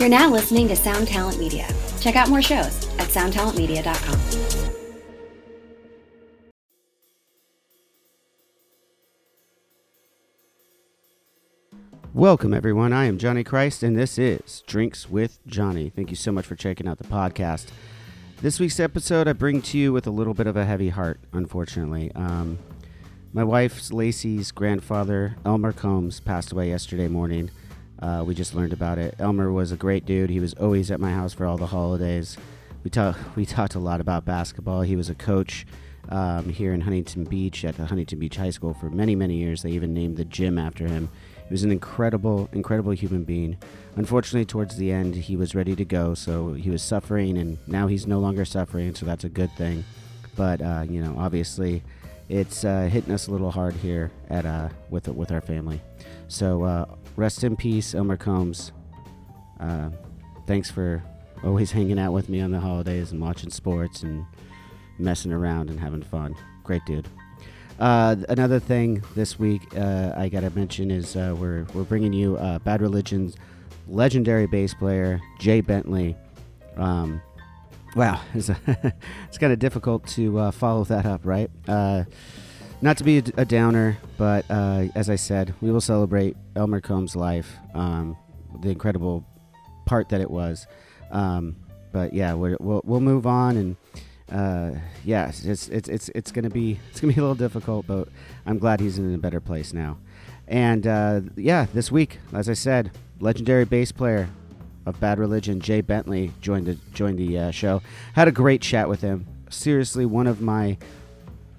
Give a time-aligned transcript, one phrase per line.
[0.00, 1.68] You're now listening to Sound Talent Media.
[2.00, 4.18] Check out more shows at soundtalentmedia.com.
[12.14, 12.94] Welcome, everyone.
[12.94, 15.90] I am Johnny Christ, and this is Drinks with Johnny.
[15.90, 17.66] Thank you so much for checking out the podcast.
[18.40, 21.20] This week's episode, I bring to you with a little bit of a heavy heart,
[21.34, 22.10] unfortunately.
[22.14, 22.58] Um,
[23.34, 27.50] my wife's Lacey's grandfather, Elmer Combs, passed away yesterday morning.
[28.00, 29.14] Uh, we just learned about it.
[29.18, 30.30] Elmer was a great dude.
[30.30, 32.36] He was always at my house for all the holidays.
[32.82, 34.82] We, ta- we talked a lot about basketball.
[34.82, 35.66] He was a coach
[36.08, 39.62] um, here in Huntington Beach at the Huntington Beach High School for many, many years.
[39.62, 41.10] They even named the gym after him.
[41.48, 43.58] He was an incredible, incredible human being.
[43.96, 47.88] Unfortunately, towards the end, he was ready to go, so he was suffering, and now
[47.88, 49.84] he's no longer suffering, so that's a good thing.
[50.36, 51.82] But uh, you know, obviously,
[52.28, 55.80] it's uh, hitting us a little hard here at uh, with with our family.
[56.28, 58.72] So uh, rest in peace, Elmer Combs.
[59.58, 59.90] Uh,
[60.46, 61.02] thanks for
[61.44, 64.24] always hanging out with me on the holidays and watching sports and
[64.98, 66.34] messing around and having fun.
[66.64, 67.08] Great dude.
[67.78, 72.36] Uh, another thing this week uh, I gotta mention is uh, we're we're bringing you
[72.36, 73.36] uh, Bad Religion's
[73.88, 76.14] legendary bass player Jay Bentley.
[76.76, 77.22] Um,
[77.96, 78.50] wow, it's,
[79.28, 81.50] it's kind of difficult to uh, follow that up, right?
[82.80, 86.80] Uh, not to be a, a downer, but as I said, we will celebrate Elmer
[86.80, 88.16] Combs' life, um,
[88.60, 89.24] the incredible
[89.86, 90.66] part that it was.
[91.10, 91.56] Um,
[91.92, 93.76] but yeah, we will we'll move on and
[94.30, 98.08] uh, yeah, it's it's it's it's gonna be it's gonna be a little difficult, but
[98.46, 99.98] I'm glad he's in a better place now.
[100.46, 104.28] And uh, yeah, this week, as I said, legendary bass player
[104.86, 107.82] of Bad Religion, Jay Bentley, joined the joined the uh, show.
[108.14, 109.26] Had a great chat with him.
[109.48, 110.78] Seriously, one of my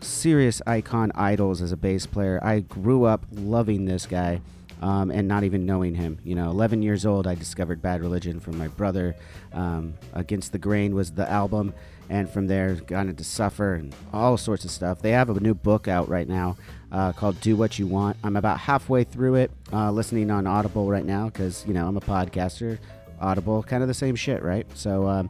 [0.03, 2.39] serious icon idols as a bass player.
[2.43, 4.41] I grew up loving this guy.
[4.81, 6.17] Um, and not even knowing him.
[6.23, 9.15] You know, 11 years old, I discovered Bad Religion from my brother.
[9.53, 11.75] Um, Against the Grain was the album,
[12.09, 14.99] and from there got into Suffer and all sorts of stuff.
[14.99, 16.57] They have a new book out right now
[16.91, 18.17] uh, called Do What You Want.
[18.23, 21.97] I'm about halfway through it, uh, listening on Audible right now because you know I'm
[21.97, 22.79] a podcaster.
[23.19, 24.65] Audible, kind of the same shit, right?
[24.73, 25.29] So um,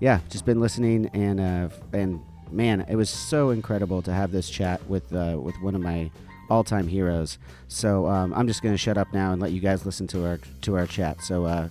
[0.00, 2.20] yeah, just been listening and uh, and
[2.54, 6.10] man, it was so incredible to have this chat with uh, with one of my
[6.50, 7.38] all-time heroes.
[7.68, 10.38] So um, I'm just gonna shut up now and let you guys listen to our
[10.62, 11.20] to our chat.
[11.22, 11.68] So uh,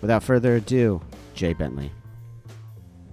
[0.00, 1.00] without further ado,
[1.34, 1.90] Jay Bentley.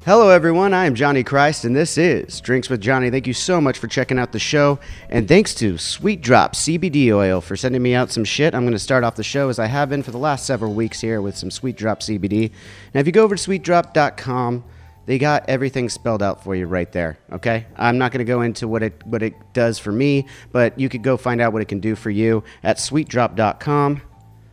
[0.08, 0.74] Hello, everyone.
[0.74, 3.10] I am Johnny Christ, and this is Drinks with Johnny.
[3.10, 4.80] Thank you so much for checking out the show,
[5.10, 8.56] and thanks to Sweet Drop CBD oil for sending me out some shit.
[8.56, 10.74] I'm going to start off the show as I have been for the last several
[10.74, 12.52] weeks here with some Sweet Drop CBD.
[12.94, 14.64] Now, if you go over to sweetdrop.com,
[15.08, 17.18] they got everything spelled out for you right there.
[17.32, 20.78] Okay, I'm not going to go into what it what it does for me, but
[20.78, 24.02] you could go find out what it can do for you at sweetdrop.com.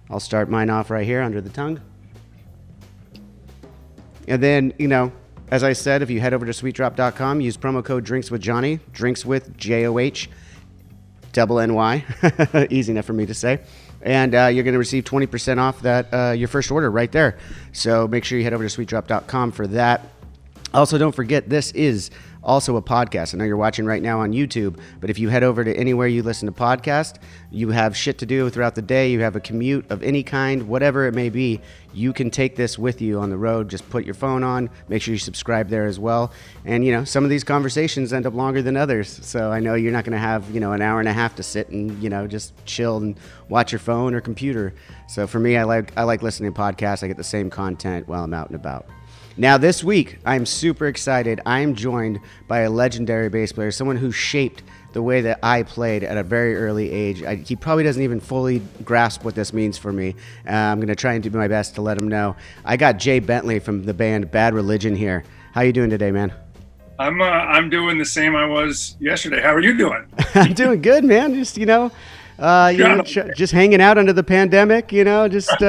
[0.09, 1.81] I'll start mine off right here under the tongue.
[4.29, 5.13] And then, you know,
[5.51, 8.79] as I said, if you head over to sweetdrop.com, use promo code drinks with Johnny,
[8.93, 10.31] drinks with J O H
[11.33, 12.05] double N Y.
[12.71, 13.59] Easy enough for me to say.
[14.01, 17.39] And uh, you're going to receive 20% off that uh, your first order right there.
[17.73, 20.07] So make sure you head over to sweetdrop.com for that.
[20.75, 22.11] Also, don't forget this is
[22.43, 23.33] also a podcast.
[23.33, 26.09] I know you're watching right now on YouTube, but if you head over to anywhere
[26.09, 27.17] you listen to podcasts,
[27.53, 30.67] you have shit to do throughout the day, you have a commute of any kind,
[30.67, 31.61] whatever it may be,
[31.93, 33.71] you can take this with you on the road.
[33.71, 36.33] Just put your phone on, make sure you subscribe there as well.
[36.65, 39.25] And you know, some of these conversations end up longer than others.
[39.25, 41.37] So I know you're not going to have, you know, an hour and a half
[41.37, 43.17] to sit and, you know, just chill and
[43.49, 44.75] watch your phone or computer.
[45.07, 47.05] So for me, I like I like listening to podcasts.
[47.05, 48.87] I get the same content while I'm out and about.
[49.37, 51.41] Now, this week, I'm super excited.
[51.45, 54.63] I am joined by a legendary bass player, someone who shaped
[54.93, 57.21] the way that I played at a very early age.
[57.25, 60.15] I, he probably doesn't even fully grasp what this means for me.
[60.47, 62.37] Uh, I'm going to try and do my best to let him know.
[62.65, 65.25] I got Jay Bentley from the band Bad Religion here.
[65.53, 66.33] How you doing today, man?
[67.01, 69.43] I'm uh, I'm doing the same I was yesterday.
[69.43, 70.07] How are you doing?
[70.37, 71.35] I'm doing good, man.
[71.35, 71.91] Just you know,
[72.39, 74.93] uh, you know, just hanging out under the pandemic.
[74.93, 75.61] You know, just.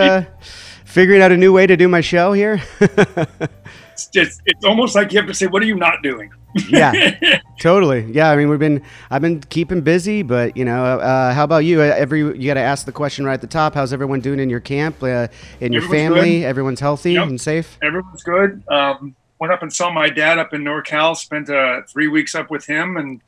[0.86, 2.62] Uh, figuring out a new way to do my show here.
[2.80, 6.32] it's just it's almost like you have to say, "What are you not doing?"
[6.70, 8.12] yeah, totally.
[8.12, 11.66] Yeah, I mean, we've been I've been keeping busy, but you know, uh, how about
[11.66, 11.82] you?
[11.82, 13.74] Every you got to ask the question right at the top.
[13.74, 15.28] How's everyone doing in your camp, uh,
[15.60, 16.40] in your Everyone's family?
[16.40, 16.46] Good.
[16.46, 17.28] Everyone's healthy yep.
[17.28, 17.78] and safe.
[17.82, 18.64] Everyone's good.
[18.70, 21.16] Um, went up and saw my dad up in NorCal.
[21.16, 23.22] Spent uh, three weeks up with him, and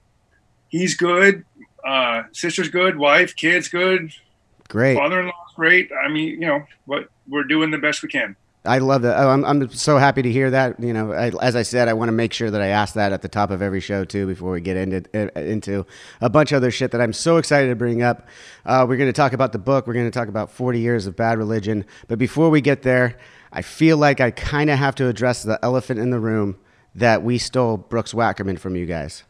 [0.69, 1.45] he's good.
[1.85, 2.97] Uh, sister's good.
[2.97, 4.11] Wife, kids, good.
[4.67, 4.97] Great.
[4.97, 5.89] Father-in-law's great.
[5.93, 8.35] I mean, you know, what we're doing the best we can.
[8.65, 9.17] I love that.
[9.17, 10.79] I'm, I'm so happy to hear that.
[10.79, 13.13] You know, I, as I said, I want to make sure that I ask that
[13.13, 15.85] at the top of every show too before we get into into
[16.19, 18.27] a bunch of other shit that I'm so excited to bring up.
[18.65, 19.87] Uh, we're going to talk about the book.
[19.87, 21.85] We're going to talk about 40 years of bad religion.
[22.07, 23.17] But before we get there,
[23.53, 26.57] I feel like I kind of have to address the elephant in the room
[26.93, 29.23] that we stole Brooks Wackerman from you guys.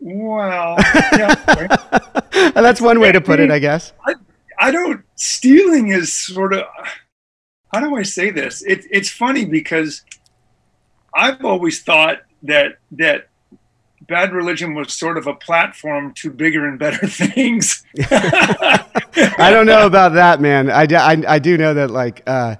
[0.00, 0.76] Well,
[1.12, 3.92] yeah, that's one way to put it, I guess.
[4.06, 4.14] I,
[4.58, 5.04] I don't.
[5.14, 6.64] Stealing is sort of.
[7.72, 8.62] How do I say this?
[8.62, 10.02] It, it's funny because
[11.14, 13.28] I've always thought that that
[14.08, 17.84] bad religion was sort of a platform to bigger and better things.
[18.10, 20.70] I don't know about that, man.
[20.70, 22.56] I, I, I do know that like uh,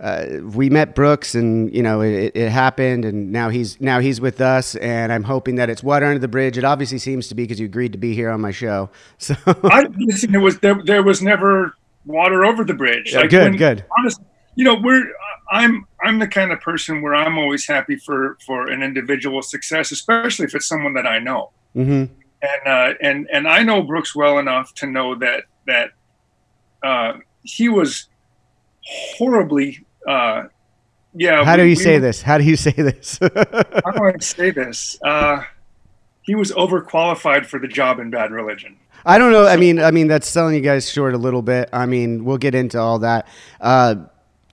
[0.00, 4.20] uh, we met Brooks, and you know it, it, happened, and now he's now he's
[4.20, 6.56] with us, and I'm hoping that it's water under the bridge.
[6.56, 8.90] It obviously seems to be because you agreed to be here on my show.
[9.18, 10.34] So I listen.
[10.34, 10.80] It was there.
[10.84, 11.74] There was never
[12.06, 13.12] water over the bridge.
[13.12, 13.84] Yeah, like good, when, good.
[13.98, 14.24] Honestly,
[14.54, 15.04] you know, we're
[15.50, 19.90] I'm I'm the kind of person where I'm always happy for for an individual success,
[19.90, 21.50] especially if it's someone that I know.
[21.74, 22.12] Mm-hmm.
[22.40, 25.90] And uh, and and I know Brooks well enough to know that that
[26.82, 28.06] uh, he was
[29.16, 30.44] horribly uh,
[31.14, 31.44] yeah.
[31.44, 32.22] How do you we, say this?
[32.22, 33.18] How do you say this?
[33.22, 34.98] how do I say this?
[35.02, 35.42] Uh,
[36.22, 38.76] he was overqualified for the job in Bad Religion.
[39.04, 39.46] I don't know.
[39.46, 41.70] I mean, I mean that's selling you guys short a little bit.
[41.72, 43.26] I mean, we'll get into all that.
[43.60, 43.96] Uh,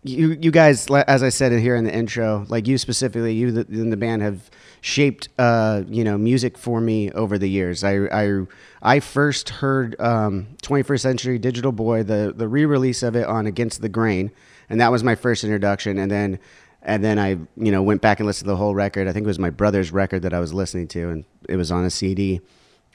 [0.03, 3.89] you, you guys, as I said here in the intro, like you specifically, you in
[3.89, 4.49] the band have
[4.81, 7.83] shaped, uh, you know, music for me over the years.
[7.83, 8.45] I, I,
[8.83, 13.81] I first heard um, 21st Century Digital Boy, the the re-release of it on Against
[13.81, 14.31] the Grain
[14.69, 15.97] and that was my first introduction.
[15.97, 16.39] And then
[16.81, 19.07] and then I you know went back and listened to the whole record.
[19.07, 21.71] I think it was my brother's record that I was listening to, and it was
[21.71, 22.41] on a CD.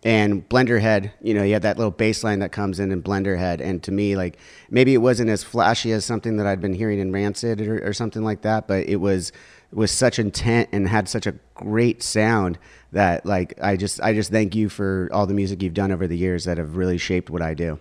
[0.02, 3.60] And Blenderhead, you know, you had that little bass line that comes in in Blenderhead,
[3.60, 4.38] and to me, like
[4.70, 7.92] maybe it wasn't as flashy as something that I'd been hearing in Rancid or, or
[7.92, 9.30] something like that, but it was
[9.72, 12.58] was such intent and had such a great sound
[12.92, 16.06] that like I just I just thank you for all the music you've done over
[16.06, 17.78] the years that have really shaped what I do.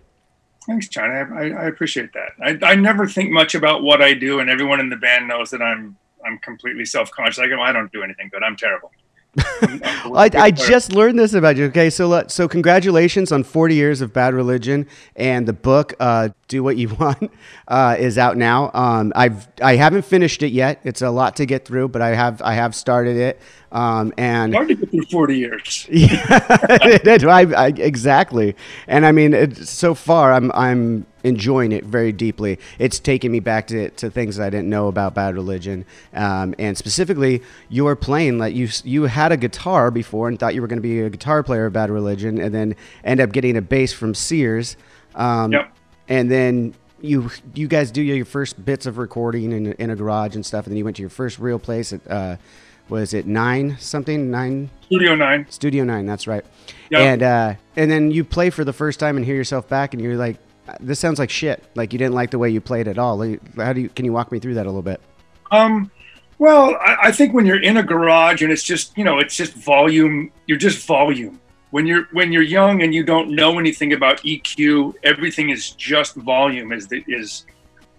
[0.69, 1.09] Thanks, John.
[1.09, 2.33] I, I, appreciate that.
[2.39, 5.49] I, I never think much about what I do, and everyone in the band knows
[5.49, 7.39] that I'm I'm completely self conscious.
[7.39, 8.43] I go, oh, I don't do anything good.
[8.43, 8.91] I'm terrible.
[9.61, 11.65] I, I just learned this about you.
[11.65, 16.63] Okay, so so congratulations on 40 years of Bad Religion, and the book uh, "Do
[16.63, 17.31] What You Want"
[17.67, 18.71] uh, is out now.
[18.73, 20.81] Um, I've I haven't finished it yet.
[20.83, 23.39] It's a lot to get through, but I have I have started it.
[23.71, 25.87] Um, and hard to get through 40 years.
[25.91, 28.55] yeah, I, I, exactly.
[28.87, 32.59] And I mean, it, so far I'm I'm enjoying it very deeply.
[32.77, 36.77] It's taken me back to, to things I didn't know about Bad Religion, um, and
[36.77, 40.67] specifically, you were playing like you you had a guitar before and thought you were
[40.67, 43.61] going to be a guitar player of Bad Religion, and then end up getting a
[43.61, 44.77] bass from Sears.
[45.15, 45.73] Um, yep.
[46.07, 50.35] And then you you guys do your first bits of recording in, in a garage
[50.35, 52.09] and stuff, and then you went to your first real place at.
[52.09, 52.37] Uh,
[52.89, 56.43] was it nine something nine studio nine studio nine that's right
[56.89, 57.01] yep.
[57.01, 60.01] and uh and then you play for the first time and hear yourself back and
[60.01, 60.37] you're like
[60.79, 61.63] this sounds like shit.
[61.75, 63.21] Like you didn't like the way you played at all.
[63.57, 63.89] How do you?
[63.89, 65.01] Can you walk me through that a little bit?
[65.51, 65.91] Um,
[66.37, 69.35] well, I, I think when you're in a garage and it's just you know it's
[69.35, 70.31] just volume.
[70.47, 71.39] You're just volume.
[71.71, 76.15] When you're when you're young and you don't know anything about EQ, everything is just
[76.15, 76.71] volume.
[76.71, 77.45] Is the, is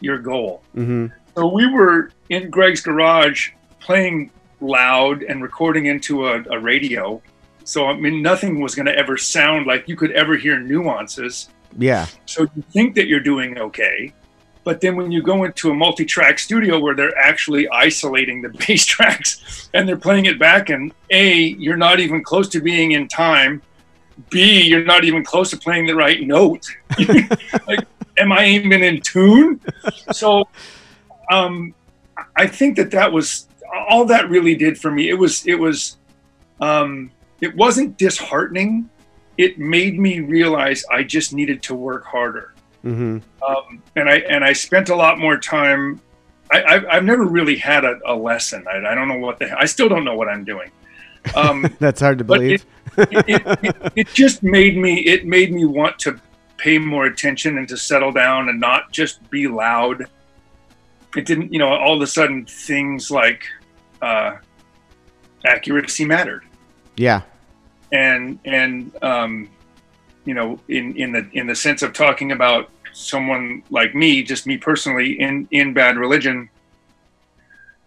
[0.01, 0.63] your goal?
[0.75, 1.07] Mm-hmm.
[1.37, 4.31] So we were in Greg's garage playing
[4.61, 7.23] loud and recording into a, a radio.
[7.65, 11.51] So I mean, nothing was going to ever sound like you could ever hear nuances.
[11.79, 12.07] Yeah.
[12.27, 14.13] So you think that you're doing okay,
[14.65, 18.85] but then when you go into a multi-track studio where they're actually isolating the bass
[18.85, 23.09] tracks and they're playing it back, and a you're not even close to being in
[23.09, 23.63] time.
[24.29, 26.67] B you're not even close to playing the right note.
[27.67, 27.87] like,
[28.19, 29.61] am I even in tune?
[30.13, 30.47] So,
[31.31, 31.75] um,
[32.37, 33.49] I think that that was
[33.89, 35.09] all that really did for me.
[35.09, 35.97] It was it was
[36.61, 37.11] um,
[37.41, 38.91] it wasn't disheartening
[39.41, 42.53] it made me realize I just needed to work harder.
[42.85, 43.19] Mm-hmm.
[43.43, 46.03] Um, and I and I spent a lot more time.
[46.53, 48.67] I, have never really had a, a lesson.
[48.69, 50.71] I, I, don't know what the I still don't know what I'm doing.
[51.37, 52.67] Um, That's hard to believe.
[52.99, 55.01] It, it, it, it, just made me.
[55.07, 56.21] It made me want to
[56.57, 60.07] pay more attention and to settle down and not just be loud.
[61.17, 63.45] It didn't, you know, all of a sudden things like
[64.03, 64.37] uh,
[65.47, 66.45] accuracy mattered.
[66.97, 67.23] Yeah
[67.93, 69.49] and and um,
[70.25, 74.47] you know in in the in the sense of talking about someone like me just
[74.47, 76.49] me personally in in bad religion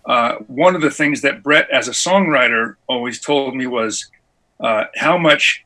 [0.06, 4.10] uh, one of the things that brett as a songwriter always told me was
[4.60, 5.66] uh, how much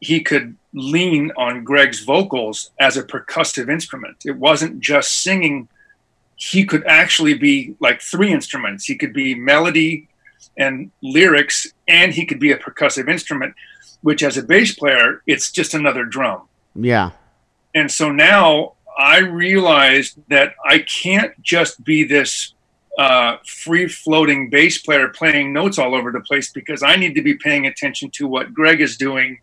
[0.00, 4.16] he could lean on greg's vocals as a percussive instrument.
[4.24, 5.68] It wasn't just singing.
[6.36, 8.84] He could actually be like three instruments.
[8.84, 10.08] He could be melody
[10.58, 13.54] and lyrics and he could be a percussive instrument
[14.06, 16.42] which as a bass player, it's just another drum.
[16.76, 17.10] Yeah.
[17.74, 22.54] And so now I realized that I can't just be this
[22.98, 27.22] uh, free floating bass player playing notes all over the place because I need to
[27.22, 29.40] be paying attention to what Greg is doing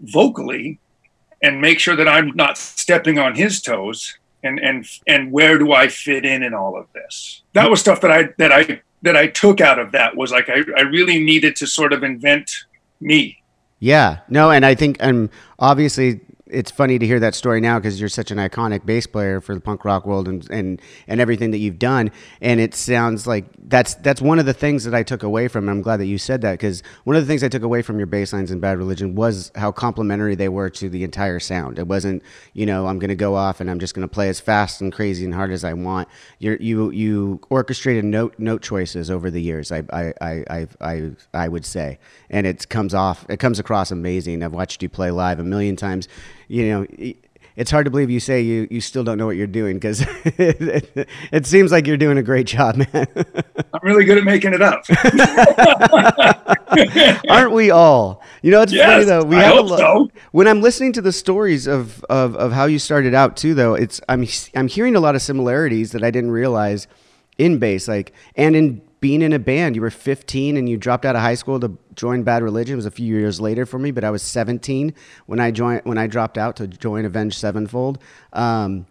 [0.00, 0.80] vocally
[1.40, 5.72] and make sure that I'm not stepping on his toes and and and where do
[5.72, 9.16] I fit in in all of this that was stuff that I that I that
[9.16, 12.50] I took out of that was like I, I really needed to sort of invent
[13.00, 13.42] me.
[13.78, 14.18] Yeah.
[14.28, 18.08] No and I think and obviously it's funny to hear that story now because you're
[18.08, 21.58] such an iconic bass player for the punk rock world and, and and everything that
[21.58, 22.10] you've done.
[22.40, 25.68] And it sounds like that's that's one of the things that I took away from.
[25.68, 27.98] I'm glad that you said that because one of the things I took away from
[27.98, 31.78] your bass lines in Bad Religion was how complimentary they were to the entire sound.
[31.78, 34.28] It wasn't you know I'm going to go off and I'm just going to play
[34.28, 36.08] as fast and crazy and hard as I want.
[36.38, 39.72] you you you orchestrated note note choices over the years.
[39.72, 41.98] I I I I I, I would say,
[42.30, 44.42] and it comes off it comes across amazing.
[44.42, 46.08] I've watched you play live a million times
[46.48, 47.14] you know,
[47.58, 50.06] it's hard to believe you say you, you still don't know what you're doing because
[50.24, 52.88] it, it, seems like you're doing a great job, man.
[52.94, 54.84] I'm really good at making it up.
[57.30, 58.22] Aren't we all?
[58.42, 59.24] You know, it's yes, funny though.
[59.24, 59.78] We I have a lot.
[59.78, 60.10] So.
[60.30, 63.74] When I'm listening to the stories of, of, of how you started out too, though,
[63.74, 64.24] it's I'm
[64.54, 66.86] I'm hearing a lot of similarities that I didn't realize
[67.38, 69.76] in bass, like and in being in a band.
[69.76, 72.74] You were 15 and you dropped out of high school to join Bad Religion.
[72.74, 74.94] It was a few years later for me, but I was 17
[75.26, 77.98] when I joined when I dropped out to join Avenged Sevenfold.
[78.32, 78.86] Um,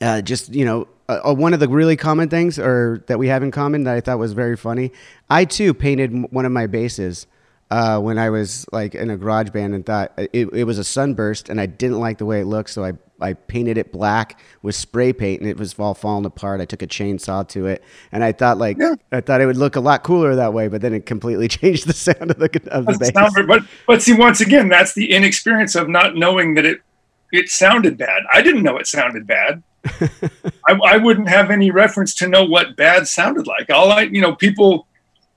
[0.00, 3.28] uh, just you know, uh, uh, one of the really common things or that we
[3.28, 4.92] have in common that I thought was very funny.
[5.30, 7.26] I too painted one of my basses.
[7.72, 10.78] Uh, when I was like in a garage band and thought uh, it, it was
[10.78, 13.90] a sunburst and I didn't like the way it looked, so I I painted it
[13.90, 16.60] black with spray paint and it was all falling apart.
[16.60, 18.96] I took a chainsaw to it and I thought like yeah.
[19.10, 21.86] I thought it would look a lot cooler that way, but then it completely changed
[21.86, 23.12] the sound of the of the bass.
[23.14, 26.82] Sound, but but see once again that's the inexperience of not knowing that it
[27.32, 28.24] it sounded bad.
[28.34, 29.62] I didn't know it sounded bad.
[30.68, 33.70] I, I wouldn't have any reference to know what bad sounded like.
[33.70, 34.86] All I you know people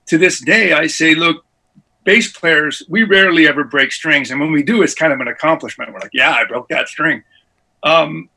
[0.08, 1.45] to this day I say look
[2.06, 5.28] bass players we rarely ever break strings and when we do it's kind of an
[5.28, 7.22] accomplishment we're like yeah i broke that string
[7.82, 8.28] um,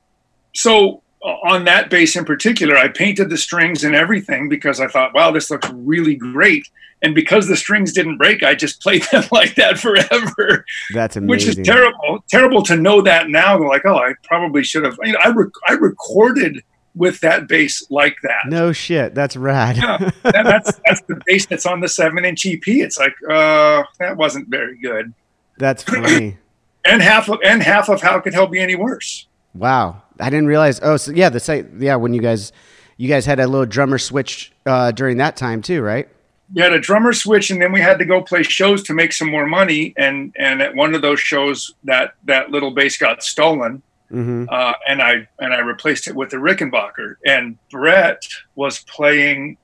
[0.54, 4.88] so uh, on that bass in particular, I painted the strings and everything because I
[4.88, 6.70] thought, wow, this looks really great.
[7.02, 10.66] And because the strings didn't break, I just played them like that forever.
[10.94, 11.30] That's amazing.
[11.30, 12.24] Which is terrible.
[12.30, 13.58] Terrible to know that now.
[13.58, 14.98] They're like, oh, I probably should have.
[15.04, 16.64] You know, I, rec- I recorded
[16.96, 18.48] with that bass like that.
[18.48, 19.78] No shit, that's rad.
[19.78, 22.62] yeah, that, that's that's the bass that's on the seven inch EP.
[22.68, 25.14] It's like, uh, that wasn't very good.
[25.58, 26.38] That's funny.
[26.86, 29.28] and half of and half of how could hell be any worse.
[29.54, 30.80] Wow, I didn't realize.
[30.82, 31.68] Oh, so yeah, the site.
[31.78, 32.52] Yeah, when you guys,
[32.98, 36.08] you guys had a little drummer switch uh, during that time too, right?
[36.54, 39.14] We had a drummer switch, and then we had to go play shows to make
[39.14, 39.94] some more money.
[39.98, 44.46] And and at one of those shows, that that little bass got stolen, mm-hmm.
[44.50, 47.16] uh, and I and I replaced it with a Rickenbacker.
[47.26, 48.24] And Brett
[48.56, 49.58] was playing.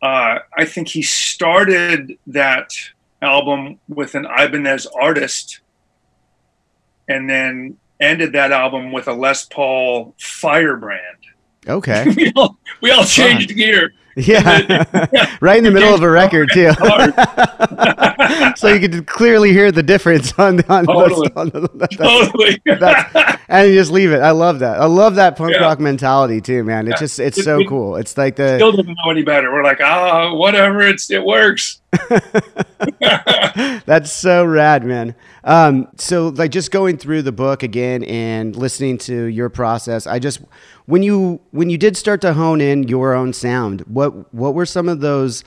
[0.00, 2.72] Uh, I think he started that
[3.20, 5.60] album with an Ibanez artist,
[7.08, 11.00] and then ended that album with a Les Paul Firebrand.
[11.66, 12.04] Okay.
[12.16, 13.92] we, all, we all changed gear.
[14.28, 16.72] Yeah, right in the middle of a record too.
[18.56, 21.30] so you could clearly hear the difference on on, totally.
[21.36, 22.60] on the, that, totally.
[23.48, 24.20] and you just leave it.
[24.20, 24.80] I love that.
[24.80, 25.60] I love that punk yeah.
[25.60, 26.88] rock mentality too, man.
[26.88, 26.98] It's yeah.
[26.98, 27.94] just it's it, so it, cool.
[27.94, 29.52] It's like the still doesn't know any better.
[29.52, 30.80] We're like, ah, oh, whatever.
[30.80, 31.80] It's it works.
[33.86, 35.14] That's so rad, man.
[35.44, 40.18] Um, so like just going through the book again and listening to your process, I
[40.18, 40.40] just
[40.86, 44.66] when you when you did start to hone in your own sound, what what were
[44.66, 45.44] some of those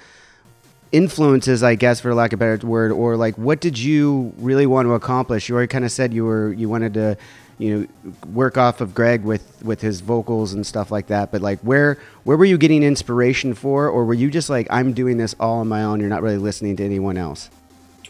[0.91, 4.65] influences, I guess, for lack of a better word, or like what did you really
[4.65, 5.47] want to accomplish?
[5.47, 7.17] You already kind of said you were you wanted to
[7.61, 11.31] you know work off of Greg with with his vocals and stuff like that.
[11.31, 14.93] But like where where were you getting inspiration for, or were you just like I'm
[14.93, 15.99] doing this all on my own?
[15.99, 17.49] You're not really listening to anyone else.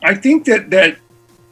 [0.04, 0.98] I think that that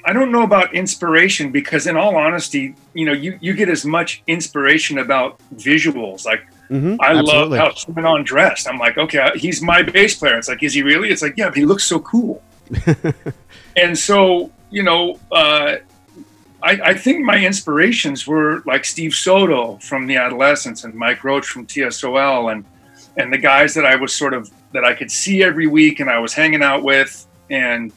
[0.06, 3.86] I don't know about inspiration because, in all honesty, you know, you, you get as
[3.86, 6.26] much inspiration about visuals.
[6.26, 7.58] Like, mm-hmm, I absolutely.
[7.60, 8.68] love how on dressed.
[8.68, 10.38] I'm like, okay, he's my bass player.
[10.38, 11.10] It's like, is he really?
[11.10, 12.42] It's like, yeah, but he looks so cool.
[13.76, 15.76] and so, you know, uh,
[16.62, 21.48] I, I, think my inspirations were like Steve Soto from the Adolescents and Mike Roche
[21.48, 22.66] from TSOL and
[23.18, 26.10] and the guys that I was sort of that I could see every week and
[26.10, 27.92] I was hanging out with and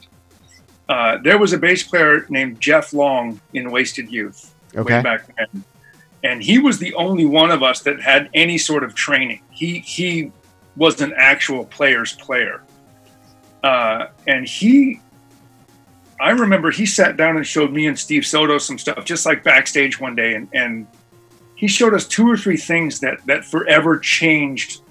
[0.89, 4.95] uh, there was a bass player named Jeff Long in Wasted Youth okay.
[4.97, 5.63] way back then,
[6.23, 9.41] and he was the only one of us that had any sort of training.
[9.51, 10.31] He he
[10.75, 12.63] was an actual player's player,
[13.63, 14.99] uh, and he.
[16.23, 19.43] I remember he sat down and showed me and Steve Soto some stuff, just like
[19.43, 20.87] backstage one day, and and
[21.55, 24.83] he showed us two or three things that that forever changed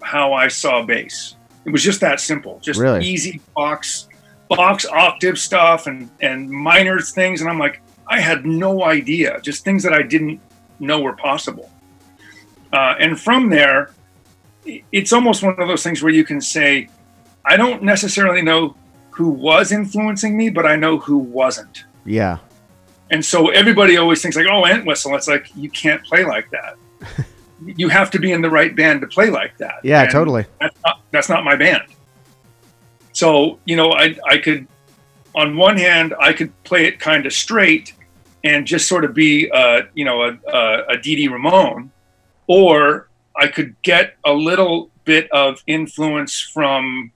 [0.00, 1.36] how I saw bass.
[1.66, 3.04] It was just that simple, just Really?
[3.04, 4.08] easy box
[4.48, 9.64] box octave stuff and and minor things, and I'm like, I had no idea, just
[9.64, 10.40] things that I didn't
[10.78, 11.70] know were possible.
[12.72, 13.90] Uh, and from there,
[14.64, 16.88] it's almost one of those things where you can say,
[17.44, 18.76] I don't necessarily know
[19.10, 21.84] who was influencing me, but I know who wasn't.
[22.04, 22.38] Yeah.
[23.10, 25.14] And so everybody always thinks like, oh, Entwistle.
[25.16, 26.76] It's like you can't play like that.
[27.64, 29.80] you have to be in the right band to play like that.
[29.82, 30.46] Yeah, And totally.
[30.60, 31.82] That's not, that's not my band.
[33.12, 34.66] So you know, I I could,
[35.34, 37.94] on one hand, I could play it kind of straight
[38.44, 41.90] and just sort of be, uh, you know, a, a, a Dee Ramone,
[42.46, 47.12] or I could get a little bit of influence from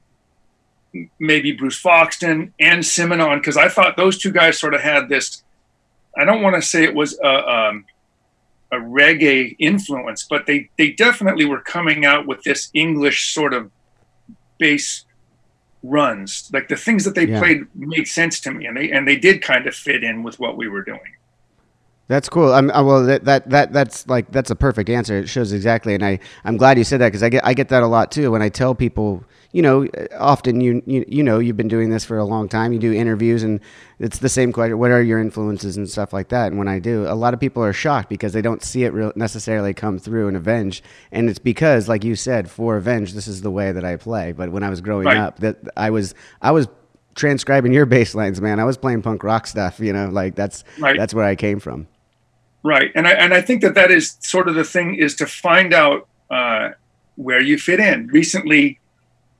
[1.18, 5.42] maybe Bruce Foxton and Simonon because I thought those two guys sort of had this.
[6.16, 7.84] I don't want to say it was a, um,
[8.72, 13.70] a reggae influence, but they they definitely were coming out with this English sort of
[14.58, 15.04] bass
[15.82, 16.48] runs.
[16.52, 17.38] Like the things that they Yeah.
[17.40, 20.38] played made sense to me, and they and they did kind of fit in with
[20.38, 21.00] what we were doing.
[22.06, 22.52] That's cool.
[22.52, 25.18] I'm, uh, well, that, that that that's like that's a perfect answer.
[25.18, 27.68] It shows exactly, and I I'm glad you said that because I get I get
[27.70, 29.24] that a lot too when I tell people.
[29.54, 29.87] You know,
[30.18, 32.73] often you, you you know you've been doing this for a long time.
[32.73, 33.61] You do interviews, and
[34.00, 36.49] it's the same question: What are your influences and stuff like that?
[36.49, 38.92] And when I do, a lot of people are shocked because they don't see it
[38.92, 40.82] real necessarily come through in Avenge,
[41.12, 44.32] and it's because, like you said, for Avenge, this is the way that I play.
[44.32, 45.18] But when I was growing Right.
[45.18, 46.66] up, that I was I was
[47.14, 48.58] transcribing your bass lines, man.
[48.58, 49.78] I was playing punk rock stuff.
[49.78, 50.96] You know, like that's Right.
[50.96, 51.87] that's where I came from.
[52.64, 55.26] Right, and I and I think that that is sort of the thing is to
[55.26, 56.70] find out uh,
[57.14, 58.08] where you fit in.
[58.08, 58.80] Recently,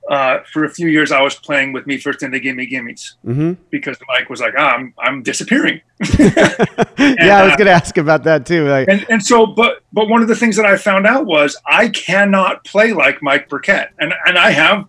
[0.09, 3.15] uh, for a few years, I was playing with Me First and the Gimme Gimmes
[3.25, 3.53] Mm-hmm.
[3.71, 5.81] because Mike was like, ah, "I'm I'm disappearing,"
[6.19, 8.67] yeah, I was uh, going to ask about that too.
[8.67, 11.57] Like, and and so, but but one of the things that I found out was
[11.65, 14.85] I cannot play like Mike Burkett, and and I have,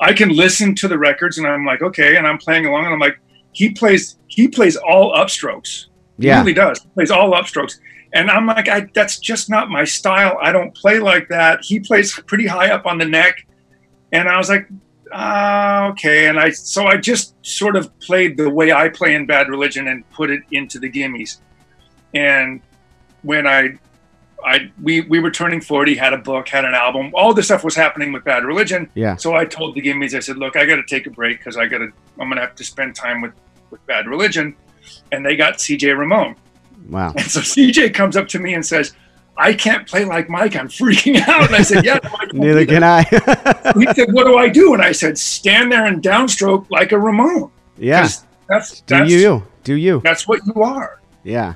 [0.00, 2.94] I can listen to the records, and I'm like, okay, and I'm playing along, and
[2.94, 3.18] I'm like,
[3.52, 5.86] he plays he plays all upstrokes.
[6.18, 6.80] He yeah, really does.
[6.82, 7.78] He plays all upstrokes.
[8.12, 10.38] And I'm like, I, that's just not my style.
[10.40, 11.60] I don't play like that.
[11.62, 13.46] He plays pretty high up on the neck.
[14.12, 14.68] And I was like,
[15.12, 16.28] ah, okay.
[16.28, 19.88] And I, so I just sort of played the way I play in Bad Religion
[19.88, 21.38] and put it into the Gimmes.
[22.14, 22.60] And
[23.22, 23.78] when I,
[24.44, 27.64] I, we, we were turning 40, had a book, had an album, all this stuff
[27.64, 28.88] was happening with Bad Religion.
[28.94, 31.38] yeah, So I told the Gimmes, I said, look, I got to take a break
[31.38, 33.32] because I got to, I'm going to have to spend time with,
[33.70, 34.56] with Bad Religion.
[35.12, 36.36] And they got CJ Ramone.
[36.88, 38.94] wow, And so CJ comes up to me and says,
[39.38, 40.56] I can't play like Mike.
[40.56, 41.46] I'm freaking out.
[41.46, 43.02] And I said, Yeah, no, I don't neither can I.
[43.02, 44.74] He said, What do I do?
[44.74, 47.50] And I said, Stand there and downstroke like a Ramone.
[47.76, 48.08] Yeah.
[48.48, 49.46] That's do that's, you?
[49.62, 50.00] Do you?
[50.02, 51.00] that's what you are.
[51.22, 51.54] Yeah,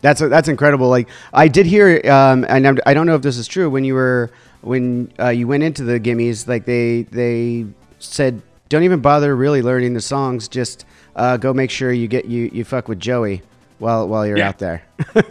[0.00, 0.88] that's that's incredible.
[0.88, 3.70] Like I did hear, um, and I don't know if this is true.
[3.70, 4.30] When you were
[4.62, 7.66] when uh, you went into the Gimmes, like they they
[8.00, 10.48] said, don't even bother really learning the songs.
[10.48, 13.42] Just uh, go make sure you get you you fuck with Joey
[13.78, 14.48] while while you're Yeah.
[14.48, 14.82] out there.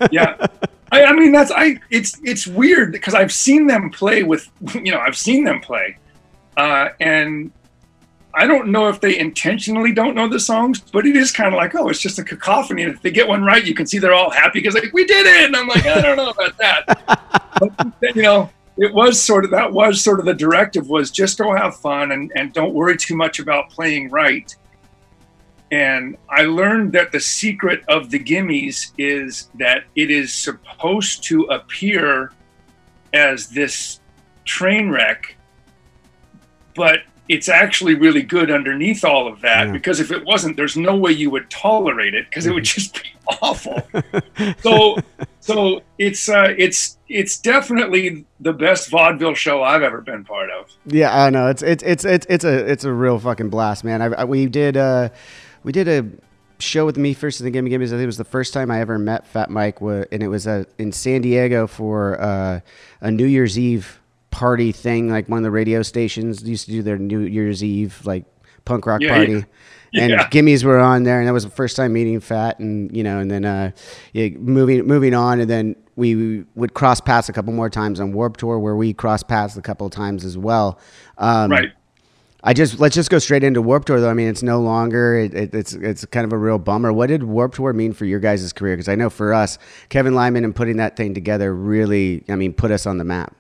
[0.10, 0.47] Yeah.
[0.92, 4.92] I, I mean that's I it's it's weird because I've seen them play with you
[4.92, 5.98] know, I've seen them play.
[6.58, 7.52] Uh, and
[8.34, 11.58] I don't know if they intentionally don't know the songs, but it is kind of
[11.58, 12.84] like, oh, it's just a cacophony.
[12.84, 15.06] And if they get one right, you can see they're all happy because like we
[15.06, 15.46] did it.
[15.46, 17.52] And I'm like, I don't know about that.
[18.00, 21.38] but, you know, it was sort of that was sort of the directive was just
[21.38, 24.56] go have fun and, and don't worry too much about playing right.
[25.72, 31.44] And I learned that the secret of the Gimmes is that it is supposed to
[31.44, 32.34] appear
[33.14, 34.00] as this
[34.44, 35.36] train wreck,
[36.76, 39.72] but it's actually really good underneath all of that Yeah.
[39.72, 42.94] because if it wasn't, there's no way you would tolerate it because it would just
[43.02, 43.08] be
[43.42, 43.82] awful.
[44.60, 44.98] so,
[45.40, 50.70] so it's uh, it's it's definitely the best vaudeville show I've ever been part of.
[50.86, 51.48] Yeah, I know.
[51.48, 54.02] It's it's it's it's it's a it's a real fucking blast, man.
[54.02, 55.10] I, I we did uh
[55.63, 56.06] we did a
[56.60, 57.88] show with Me First and the Gimme Gimmes.
[57.89, 60.47] I think it was the first time I ever met Fat Mike, and it was
[60.47, 62.60] uh, in San Diego for uh,
[63.02, 65.10] a New Year's Eve party thing.
[65.10, 68.26] Like one of the radio stations used to do their New Year's Eve like
[68.65, 69.34] punk rock Yeah, party.
[69.91, 70.04] yeah.
[70.04, 70.30] And Yeah.
[70.30, 73.19] Gimmes were on there, and that was the first time meeting Fat, and you know,
[73.19, 73.71] and then uh,
[74.13, 78.13] yeah, moving moving on, and then we would cross paths a couple more times on
[78.13, 80.80] Warped Tour, where we cross paths a couple of times as well.
[81.17, 81.71] Um, Right.
[82.44, 84.10] I just let's just go straight into Warped Tour though.
[84.10, 86.92] I mean, it's no longer it, it, it's it's kind of a real bummer.
[86.92, 88.76] What did Warped Tour mean for your guys' career?
[88.76, 92.54] Because I know for us, Kevin Lyman and putting that thing together really, I mean,
[92.54, 93.36] put us on the map.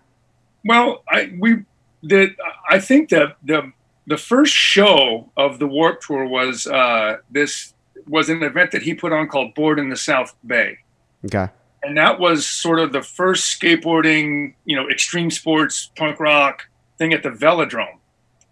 [0.65, 1.63] Well, I we
[2.03, 2.29] the
[2.69, 3.71] I think that the
[4.05, 7.73] the first show of the Warped Tour was uh, this
[8.07, 10.77] was an event that he put on called Board in the South Bay,
[11.25, 11.47] Okay.
[11.83, 17.13] and that was sort of the first skateboarding, you know, extreme sports punk rock thing
[17.13, 17.97] at the Velodrome.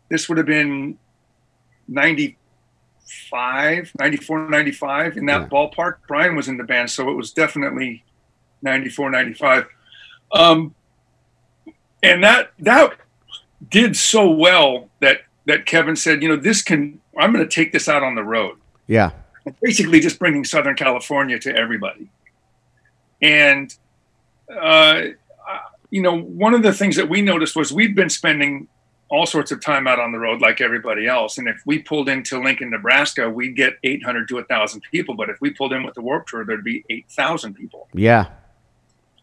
[0.10, 0.98] This would have been
[1.88, 5.48] 95, 94, 95 in that Yeah.
[5.48, 5.98] ballpark.
[6.08, 8.04] Brian was in the band, so it was definitely
[8.62, 9.67] 94, 95.
[10.32, 10.76] Um,
[12.04, 12.93] and that that
[13.69, 17.72] did so well that that Kevin said, you know, this can I'm going to take
[17.74, 19.12] this out on the road Yeah.
[19.62, 22.08] basically just bringing Southern California to everybody.
[23.22, 23.76] And,
[24.50, 25.02] uh,
[25.89, 28.67] you know, one of the things that we noticed was we've been spending
[29.10, 31.38] all sorts of time out on the road like everybody else.
[31.38, 35.15] And if we pulled into Lincoln, Nebraska, we'd get 800 to 1,000 people.
[35.15, 37.88] But if we pulled in with the Warped Tour, there'd be 8,000 people.
[37.93, 38.28] Yeah.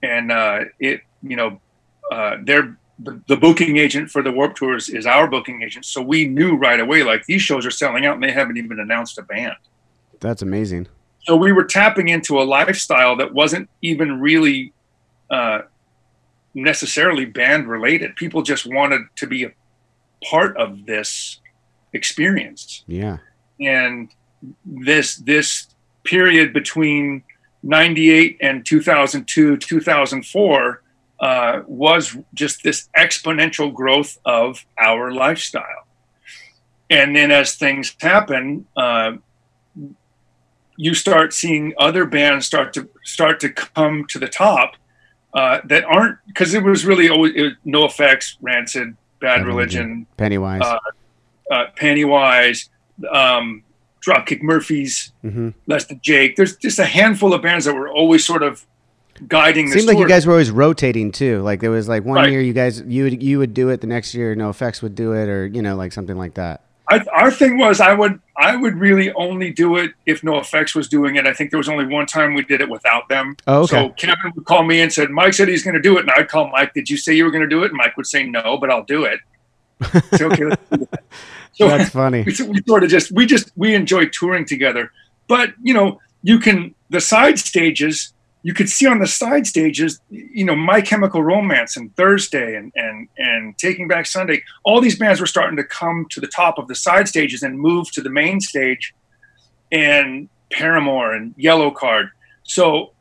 [0.03, 1.61] And uh, it, you know,
[2.11, 5.85] uh, they're the, the booking agent for the Warped Tours is our booking agent.
[5.85, 8.81] So we knew right away, like these shows are selling out and they haven't even
[8.81, 9.57] announced a band.
[10.21, 10.89] That's amazing.
[11.21, 14.73] So we were tapping into a lifestyle that wasn't even really
[15.31, 15.63] uh,
[16.55, 18.17] necessarily band related.
[18.17, 19.53] People just wanted to be a
[20.29, 21.41] part of this
[21.93, 22.85] experience.
[22.87, 23.19] Yeah.
[23.61, 24.11] And
[24.65, 25.69] this this
[26.05, 27.23] period between
[27.63, 30.83] 98 and 2002 2004
[31.19, 35.87] uh, was just this exponential growth of our lifestyle
[36.91, 39.13] and then as things happen uh,
[40.77, 44.75] you start seeing other bands start to start to come to the top
[45.35, 50.07] uh, that aren't because it was really always it was NOFX rancid bad Bad religion.
[50.17, 50.63] Pennywise.
[50.63, 50.79] uh,
[51.51, 52.69] uh, pennywise
[53.13, 53.63] um,
[54.05, 58.25] dropkick murphys hmm less than jake there's just a handful of bands that were always
[58.25, 58.65] sort of
[59.29, 61.41] guiding the Seemed like you guys were always rotating too.
[61.41, 62.31] Like there was like one Right.
[62.31, 65.13] year you guys you would you would do it, the next year NOFX would do
[65.13, 66.66] it, or you know like something like that.
[66.89, 70.89] I, our thing was I would I would really only do it if NOFX was
[70.89, 71.27] doing it.
[71.27, 73.37] I think there was only one time we did it without them.
[73.47, 73.71] Oh, okay.
[73.71, 76.11] So Kevin would call me and said, Mike said he's going to do it, and
[76.11, 76.75] I'd call Mike.
[76.75, 77.69] Did you say you were going to do it?
[77.69, 79.21] And Mike would say no, but I'll do it.
[80.15, 81.05] Say, okay, let's do that.
[81.53, 82.23] So That's funny.
[82.23, 84.93] we, we sort of just we just we enjoy touring together.
[85.27, 88.13] But you know, you can the side stages.
[88.43, 92.73] You could see on the side stages, you know, My Chemical Romance and Thursday and
[92.77, 94.43] and and Taking Back Sunday.
[94.65, 97.59] All these bands were starting to come to the top of the side stages and
[97.59, 98.95] move to the main stage,
[99.73, 102.11] and Paramore and Yellowcard.
[102.45, 102.93] So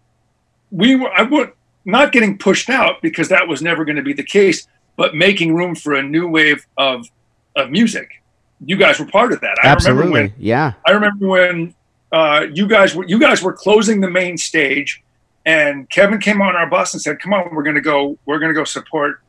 [0.71, 1.51] we were I would
[1.85, 5.53] not getting pushed out because that was never going to be the case, but making
[5.53, 7.07] room for a new wave of
[7.55, 8.23] of music.
[8.65, 9.57] You guys were part of that.
[9.61, 10.11] I remember Absolutely.
[10.11, 10.73] when yeah.
[10.87, 11.75] I remember when
[12.11, 15.03] uh, you guys were you guys were closing the main stage,
[15.45, 18.17] and Kevin came on our bus and said, "Come on, we're gonna go.
[18.25, 19.21] We're gonna go support.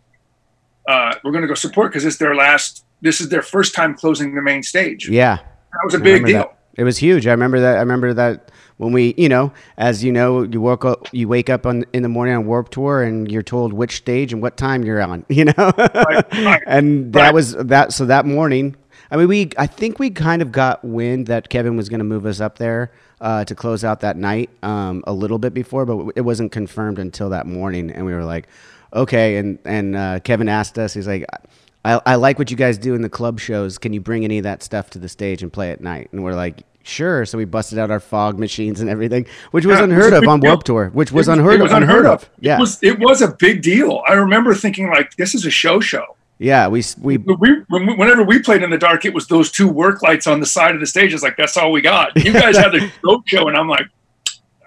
[0.89, 2.85] Uh, we're gonna go support because it's their last.
[3.03, 5.09] This is their first time closing the main stage.
[5.09, 5.37] Yeah.
[5.37, 6.39] That was a I big deal.
[6.39, 6.59] that.
[6.77, 7.27] It was huge.
[7.27, 7.77] I remember that.
[7.77, 11.49] I remember that when we, you know, as you know, you woke up, you wake
[11.49, 14.57] up on in the morning on Warped Tour, and you're told which stage and what
[14.57, 15.25] time you're on.
[15.37, 17.35] You know, right, and that right.
[17.35, 17.93] was that.
[17.93, 18.75] So that morning,
[19.11, 22.05] I mean, we, I think we kind of got wind that Kevin was going to
[22.05, 25.87] move us up there uh, to close out that night um, a little bit before,
[25.87, 28.47] but it wasn't confirmed until that morning, and we were like,
[28.93, 29.37] okay.
[29.39, 31.25] And and uh, Kevin asked us, he's like.
[31.85, 33.79] I, I like what you guys do in the club shows.
[33.79, 36.09] Can you bring any of that stuff to the stage and play at night?
[36.11, 37.25] And we're like, sure.
[37.25, 40.13] So we busted out our fog machines and everything, which was Yeah, it was unheard
[40.15, 40.51] of on deal.
[40.51, 41.63] Warped Tour, which was It unheard it of.
[41.63, 42.29] was unheard of.
[42.41, 44.03] Yeah, It was it was a big deal.
[44.09, 46.16] I remember thinking like, this is a show show.
[46.39, 46.69] Yeah.
[46.69, 50.03] We we We, we- whenever we played in the dark, it was those two work
[50.03, 51.15] lights on the side of the stage.
[51.15, 52.17] It's like that's all we got.
[52.23, 53.87] You guys had the show show, and I'm like,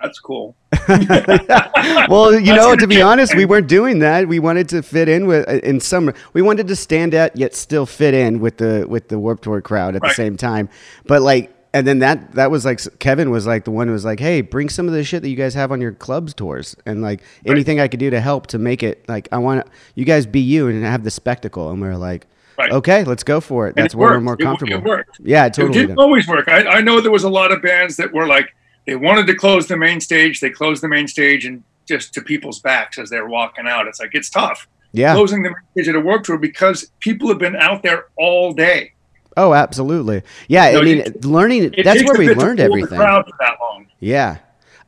[0.02, 0.56] that's cool.
[0.88, 4.28] well, you know, gonna be honest, we weren't doing that.
[4.28, 6.14] We wanted to fit in with uh, in some.
[6.34, 9.62] We wanted to stand out yet still fit in with the with the Warped Tour
[9.62, 10.70] crowd at the same time.
[11.06, 14.06] But like, and then that that was like Kevin was like the one who was
[14.06, 16.76] like, "Hey, bring some of the shit that you guys have on your clubs tours,
[16.86, 20.06] and like anything I could do to help to make it like I want you
[20.06, 22.26] guys be you and have the spectacle." And we are like,
[22.58, 22.72] Right.
[22.72, 23.76] "Okay, let's go for it.
[23.76, 25.20] And That's it where we're more comfortable." It, worked.
[25.24, 25.98] Yeah, it It didn't did.
[25.98, 26.48] always work.
[26.48, 28.54] I, I know there was a lot of bands that were like
[28.86, 30.40] they wanted to close the main stage.
[30.40, 33.88] They closed the main stage and just to people's backs as they're walking out.
[33.88, 35.14] It's like it's tough Yeah.
[35.14, 38.54] closing the main stage at a work tour because people have been out there all
[38.54, 38.94] day.
[39.40, 40.22] Oh, absolutely.
[40.48, 40.72] Yeah.
[40.72, 41.74] No, I mean, you- learning.
[41.76, 42.98] It That's where we learned everything.
[42.98, 43.88] crowd for that long.
[44.00, 44.38] Yeah.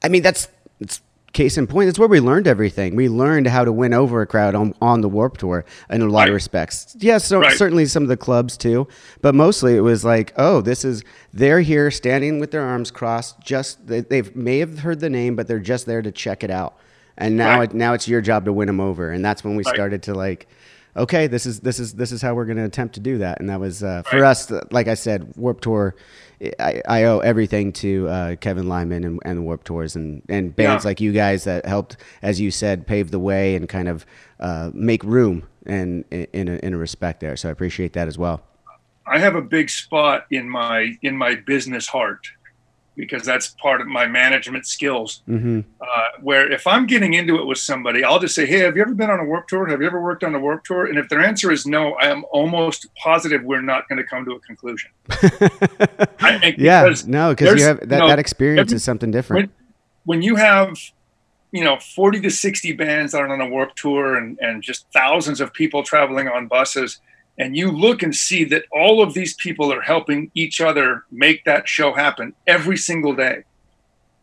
[0.04, 0.48] I mean, that's
[0.80, 1.02] it's
[1.34, 1.88] case in point.
[1.88, 2.96] That's where we learned everything.
[2.96, 6.06] We learned how to win over a crowd on, on the Warped Tour in a
[6.08, 6.96] lot of respects.
[7.00, 7.54] Yes, so Right.
[7.58, 8.88] certainly some of the clubs too,
[9.22, 13.40] but mostly it was like, oh, this is they're here standing with their arms crossed.
[13.42, 16.52] Just they they may have heard the name, but they're just there to check it
[16.52, 16.76] out.
[17.18, 17.70] And now Right.
[17.70, 19.12] it, now it's your job to win them over.
[19.12, 19.74] And that's when we Right.
[19.76, 20.48] started to like.
[20.96, 23.40] Okay, this is this is this is how we're going to attempt to do that.
[23.40, 25.96] And that was uh, for us, like I said, Warped Tour.
[26.60, 30.84] I, I owe everything to uh, Kevin Lyman and, and Warped Tours and, and bands
[30.84, 30.90] Yeah.
[30.90, 34.08] like you guys that helped, as you said, pave the way and kind of
[34.40, 37.38] uh, make room and in a, in a respect there.
[37.38, 38.42] So I appreciate that as well.
[39.06, 42.28] I have a big spot in my in my business heart
[42.96, 45.24] because that's part of my management skills.
[45.26, 45.86] hmm Uh,
[46.22, 48.94] where if I'm getting into it with somebody, I'll just say, "Hey, have you ever
[48.94, 49.66] been on a Warped Tour?
[49.68, 52.08] Have you ever worked on a Warped Tour?" And if their answer is no, I
[52.08, 54.92] am almost positive we're not going to come to a conclusion.
[56.20, 59.52] I yeah, because no, because you have that, no, that experience every- is something different.
[60.06, 60.78] when you have
[61.52, 64.86] you know 40 to 60 bands that are on a Warped Tour and, and just
[64.94, 67.00] thousands of people traveling on buses
[67.38, 71.44] and you look and see that all of these people are helping each other make
[71.46, 73.44] that show happen every single day.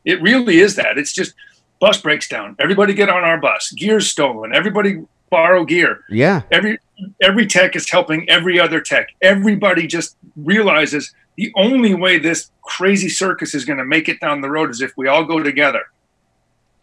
[0.04, 0.98] It really is that.
[0.98, 1.34] It's just
[1.80, 2.56] bus breaks down.
[2.58, 3.72] Everybody get on our bus.
[3.72, 4.54] Gear's stolen.
[4.54, 6.04] Everybody borrow gear.
[6.08, 6.78] Yeah, every
[7.22, 9.08] every tech is helping every other tech.
[9.20, 14.40] Everybody just realizes the only way this crazy circus is going to make it down
[14.40, 15.82] the road is if we all go together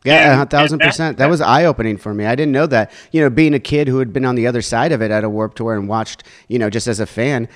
[0.06, 1.18] Yeah, And- a thousand and that- percent.
[1.18, 2.26] That was eye opening for me.
[2.26, 2.92] I didn't know that.
[3.12, 5.24] You know, being a kid who had been on the other side of it at
[5.24, 7.48] a Warped Tour and watched, you know, just as a fan.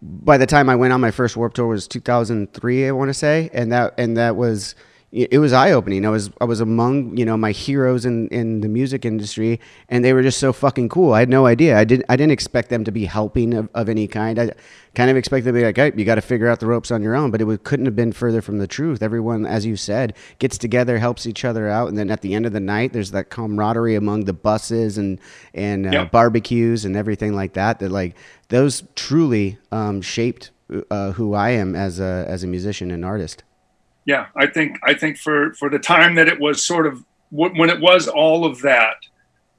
[0.00, 3.14] By the time I went on my first Warped Tour was 2003, I want to
[3.14, 4.74] say, and that and that was
[5.12, 6.06] it was eye opening.
[6.06, 10.02] I was I was among you know my heroes in, in the music industry, and
[10.02, 11.12] they were just so fucking cool.
[11.12, 11.78] I had no idea.
[11.78, 14.38] I didn't I didn't expect them to be helping of, of any kind.
[14.38, 14.52] I
[14.94, 16.90] kind of expected them to be like, hey, you got to figure out the ropes
[16.90, 17.30] on your own.
[17.30, 19.02] But it would, couldn't have been further from the truth.
[19.02, 22.46] Everyone, as you said, gets together, helps each other out, and then at the end
[22.46, 25.20] of the night, there's that camaraderie among the buses and
[25.52, 27.80] and uh, barbecues and everything like that.
[27.80, 28.16] That like
[28.48, 30.52] those truly um, shaped
[30.90, 33.44] uh, who I am as a as a musician and artist.
[34.04, 37.70] Yeah i think i think for for the time that it was sort of when
[37.70, 38.96] it was all of that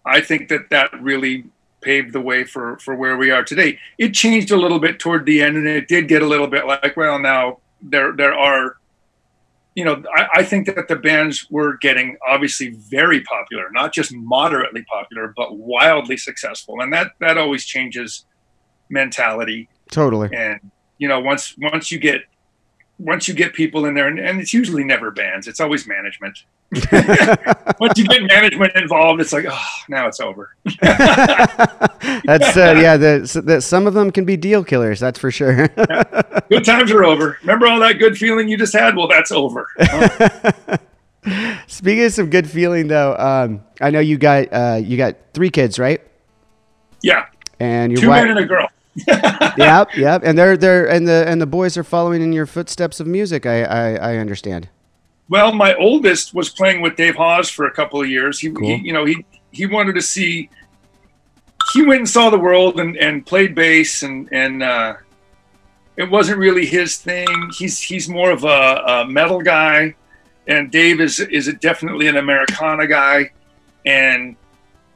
[0.05, 1.45] i think that that really
[1.83, 3.77] paved the way for for where we are today.
[3.97, 6.65] It changed a little bit toward the end and it did get a little bit
[6.65, 8.77] like well now there there are
[9.75, 14.13] you know i, I think that the bands were getting obviously very popular not just
[14.13, 16.81] moderately popular but wildly successful.
[16.81, 18.25] And that that always changes
[18.89, 19.69] mentality.
[19.91, 20.29] Totally.
[20.33, 20.59] and
[20.97, 22.21] you know once once you get
[23.03, 26.43] once you get people in there and, and it's usually never bands it's always management
[27.79, 30.55] once you get management involved it's like oh now it's over
[32.25, 32.95] That's uh, yeah.
[32.95, 34.99] The, the, some of them can be deal killers.
[34.99, 35.67] That's for sure.
[36.49, 39.67] good times are over remember all that good feeling you just had well that's over
[41.67, 45.49] Speaking of some good feeling, though, um, I know you got uh, you got three
[45.49, 46.01] kids, right?
[47.01, 47.25] yeah
[47.59, 48.23] And your two wife.
[48.23, 48.67] men and a girl
[49.57, 50.21] yep, yep.
[50.23, 53.45] And they're they're and the and the boys are following in your footsteps of music.
[53.45, 54.69] I I, I understand.
[55.29, 58.67] well my oldest was playing with Dave Hause for a couple of years he, Cool.
[58.67, 60.49] he you know he he wanted to see
[61.73, 64.93] he went and saw the world and, and played bass and and uh,
[65.95, 67.27] it wasn't really his thing.
[67.57, 68.47] He's he's more of a,
[69.03, 69.95] a metal guy,
[70.47, 73.31] and Dave is is definitely an Americana guy.
[73.85, 74.35] And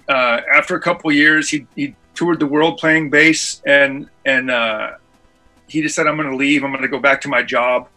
[0.09, 4.49] uh, after a couple of years, he he toured the world playing bass, and and
[4.49, 4.95] uh,
[5.67, 6.63] he just said, "I'm going to leave.
[6.63, 7.87] I'm going to go back to my job."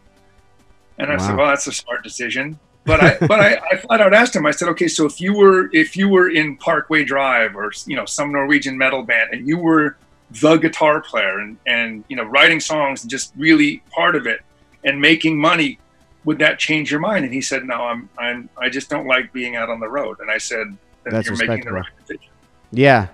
[0.99, 4.13] And I said, "Well, that's a smart decision." But I but I, I flat out
[4.13, 4.47] asked him.
[4.47, 7.97] I said, "Okay, so if you were if you were in Parkway Drive or you
[7.97, 9.97] know some Norwegian metal band, and you were
[10.43, 14.41] the guitar player and and you know writing songs and just really part of it
[14.85, 15.79] and making money
[16.25, 19.33] would that change your mind and he said no i'm i'm i just don't like
[19.33, 20.67] being out on the road and i said
[21.03, 22.31] then That's you're making the right decision
[22.71, 23.09] Yeah,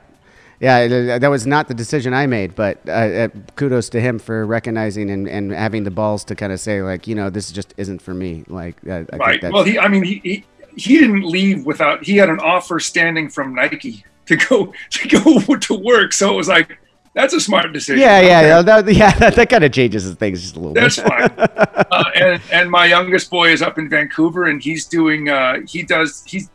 [0.61, 1.19] yeah.
[1.19, 5.11] That was not the decision I made, but uh, uh, kudos to him for recognizing
[5.11, 8.01] and, and having the balls to kind of say like, you know, this just isn't
[8.03, 8.45] for me.
[8.49, 10.45] Like, uh, I think right well he i mean he, he
[10.77, 15.57] he didn't leave without he had an offer standing from nike to go to go
[15.67, 16.79] to work so it was like
[17.15, 18.49] that's a smart decision yeah, yeah, Okay.
[18.49, 18.63] yeah.
[18.63, 21.07] That, yeah, that, that kind of changes things just a little That's bit.
[21.07, 21.31] fine.
[21.91, 25.31] uh, and and my youngest boy is up in Vancouver, and he's doing.
[25.31, 26.23] Uh, he does.
[26.27, 26.51] He's.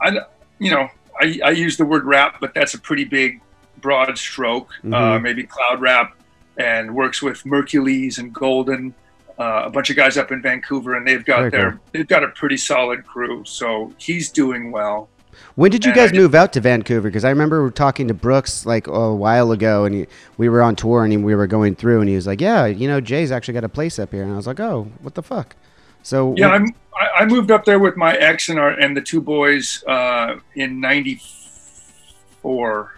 [0.00, 0.20] I.
[0.60, 0.88] You know.
[1.22, 3.40] I, I use the word rap, but that's a pretty big,
[3.80, 4.68] broad stroke.
[4.84, 5.22] Uh, Mhm.
[5.22, 6.14] maybe cloud rap,
[6.58, 8.92] and works with Mercules and Golden,
[9.38, 11.80] uh, a bunch of guys up in Vancouver, and they've got Very their cool.
[11.92, 13.42] they've got a pretty solid crew.
[13.46, 15.08] So he's doing well.
[15.54, 17.08] When did you And guys just- move out to Vancouver?
[17.08, 20.06] Because I remember talking to Brooks like a while ago, and he,
[20.36, 22.66] we were on tour, and he, we were going through, and he was like, "Yeah,
[22.66, 25.14] you know, Jay's actually got a place up here," and I was like, "Oh, what
[25.14, 25.56] the fuck?"
[26.02, 26.66] So Yeah, I'm,
[27.02, 30.36] I, I moved up there with my ex and our and the two boys uh,
[30.54, 32.92] in '94.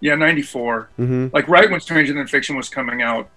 [0.00, 0.88] Yeah, '94.
[0.96, 3.28] hmm like right when Stranger Than Fiction was coming out.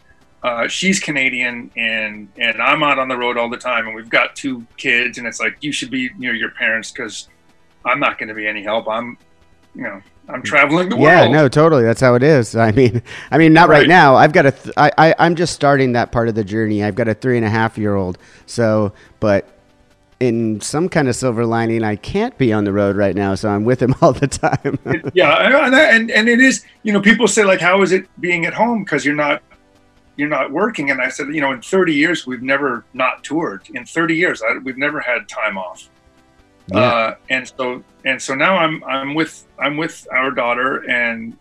[0.44, 4.10] Uh, she's Canadian and and I'm out on the road all the time, and we've
[4.10, 7.28] got two kids, and it's like you should be near your parents because
[7.86, 8.88] I'm not going to be any help.
[8.88, 9.18] I'm,
[9.76, 11.32] you know, I'm traveling the Yeah, world.
[11.32, 11.84] Yeah, no, totally.
[11.84, 12.56] That's how it is.
[12.56, 13.88] I mean, I mean, not right, Right.
[13.88, 14.16] now.
[14.16, 16.84] I've got a, th- I, I, I'm just starting that part of the journey.
[16.84, 18.18] I've got a three and a half year old.
[18.48, 19.48] So, but
[20.22, 23.36] in some kind of silver lining, I can't be on the road right now.
[23.36, 24.80] So I'm with him all the time.
[25.14, 26.64] yeah, and, and and it is.
[26.84, 29.42] You know, people say like, "How is it being at home?" Because you're not
[30.16, 30.92] you're not working.
[30.92, 33.68] And I said, you know, in 30 years we've never not toured.
[33.74, 35.90] In 30 years, I, we've never had time off.
[36.68, 36.80] Yeah.
[36.80, 41.36] Uh, and so and so now I'm I'm with I'm with our daughter, and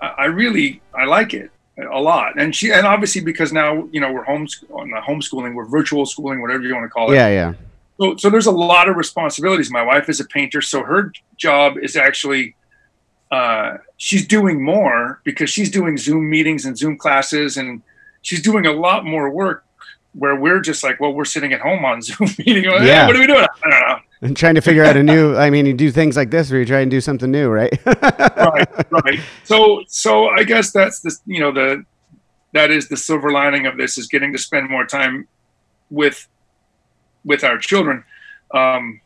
[0.00, 2.40] I, I really I like it a lot.
[2.40, 6.74] And she and obviously because now you know we're homeschooling, we're virtual schooling, whatever you
[6.74, 7.16] want to call it.
[7.16, 7.52] yeah, yeah.
[8.00, 9.70] So, so there's a lot of responsibilities.
[9.70, 12.56] My wife is a painter, so her job is actually
[13.30, 17.82] uh, she's doing more because she's doing Zoom meetings and Zoom classes, and
[18.20, 19.64] she's doing a lot more work.
[20.14, 22.66] Where we're just like, well, we're sitting at home on Zoom meeting.
[22.70, 23.06] Well, Yeah.
[23.06, 23.46] What are we doing?
[23.64, 23.98] I don't know.
[24.20, 26.60] And trying to figure out a new, I mean, you do things like this where
[26.60, 27.72] you try and do something new, right?
[27.86, 29.20] right, right.
[29.44, 31.84] So, so I guess that's the you know the
[32.52, 35.26] that is the silver lining of this is getting to spend more time
[35.90, 36.28] with
[37.24, 38.04] with our children.
[38.52, 39.00] Um,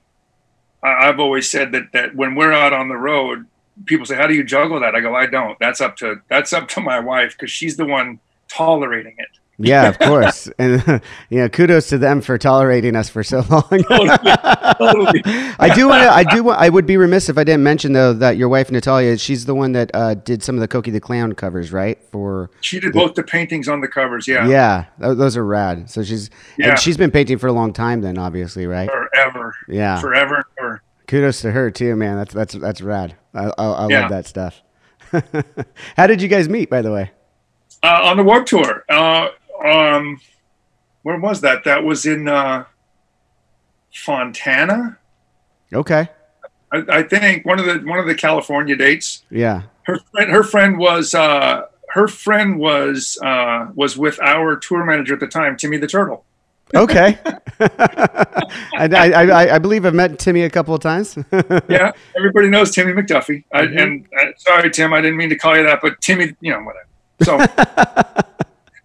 [0.82, 3.46] I, I've always said that that when we're out on the road,
[3.84, 5.58] people say, "How do you juggle that?" I go, "I don't.
[5.58, 9.88] That's up to that's up to my wife because she's the one tolerating it." Yeah,
[9.88, 10.48] of course.
[10.58, 13.62] And, you know, kudos to them for tolerating us for so long.
[13.62, 15.22] Totally.
[15.58, 16.10] I do want to.
[16.10, 16.44] I do.
[16.44, 19.46] Want, I would be remiss if I didn't mention though that your wife Natalia, she's
[19.46, 21.98] the one that uh, did some of the Cokie the Clown covers, right?
[22.12, 24.28] For She did both the paintings on the covers.
[24.28, 25.88] Yeah, yeah, th- those are rad.
[25.90, 26.70] So she's Yeah.
[26.70, 28.90] and she's been painting for a long time, then obviously, right?
[28.90, 29.98] forever, Yeah.
[30.00, 30.82] forever, ever.
[31.06, 32.16] Kudos to her too, man.
[32.16, 33.14] That's that's that's rad.
[33.34, 34.00] I I, I Yeah.
[34.02, 34.62] love that stuff.
[35.96, 37.10] How did you guys meet, by the way?
[37.82, 38.84] uh, on the Warped Tour.
[38.88, 39.28] Uh,
[39.66, 40.20] um,
[41.02, 41.64] where was that?
[41.64, 42.64] That was in uh,
[43.92, 44.98] Fontana,
[45.72, 46.08] Okay.
[46.72, 49.24] I, I think one of the one of the California dates.
[49.30, 49.62] Yeah.
[49.82, 55.14] Her friend, her friend was uh, her friend was uh, was with our tour manager
[55.14, 56.24] at the time, Timmy the Turtle.
[56.74, 57.18] Okay.
[57.60, 61.16] I, I, I, believe I've met Timmy a couple of times.
[61.68, 63.44] Yeah, everybody knows Timmy McDuffie.
[63.52, 63.82] I, Mhm.
[63.82, 66.60] And uh, sorry, Tim, I didn't mean to call you that, but Timmy, you know,
[66.60, 66.86] whatever.
[67.22, 67.38] So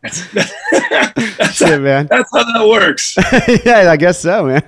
[0.02, 2.08] that's, that's, Shit, man.
[2.08, 3.16] that's how that works.
[3.66, 4.64] yeah, I guess so, man.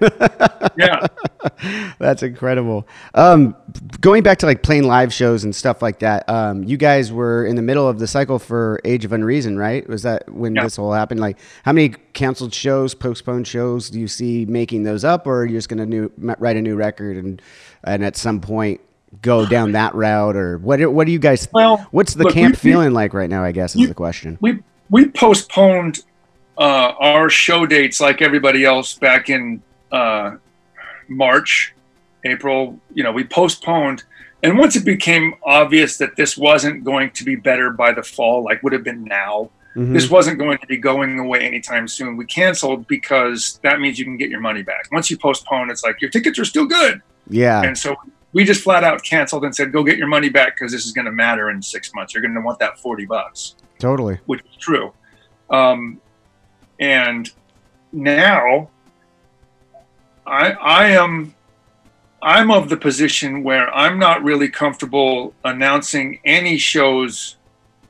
[0.77, 1.05] Yeah.
[1.99, 2.87] That's incredible.
[3.13, 3.55] Um,
[4.01, 6.27] going back to like playing live shows and stuff like that.
[6.29, 9.87] Um, you guys were in the middle of the cycle for Age of Unreason, right?
[9.87, 10.63] Was that when Yeah.
[10.63, 11.19] this all happened?
[11.19, 15.45] Like, how many canceled shows, postponed shows do you see making those up, or are
[15.45, 17.41] you just going to write a new record and
[17.83, 18.79] and at some point
[19.21, 20.77] go down that route, or what?
[20.77, 21.47] do- What do you guys?
[21.53, 23.43] Well, what's the look, camp we- feeling like right now?
[23.43, 24.37] I guess is the question.
[24.41, 26.03] we we postponed
[26.57, 30.35] uh, our show dates like everybody else back in uh,
[31.07, 31.73] March,
[32.23, 32.79] April.
[32.93, 34.03] You know, we postponed,
[34.43, 38.43] and once it became obvious that this wasn't going to be better by the fall,
[38.43, 39.93] like would have been now, Mhm.
[39.93, 42.15] this wasn't going to be going away anytime soon.
[42.15, 44.87] We canceled because that means you can get your money back.
[44.91, 47.95] Once you postpone, it's like your tickets are still good, yeah, and so
[48.33, 50.91] we just flat out canceled and said, "Go get your money back because this is
[50.91, 52.13] going to matter in six months.
[52.13, 54.17] You're going to want that forty bucks." Totally.
[54.25, 54.93] which is true.
[55.49, 55.99] Um,
[56.79, 57.29] and
[57.91, 58.69] now
[60.25, 61.35] I I am
[62.21, 67.35] I'm of the position where I'm not really comfortable announcing any shows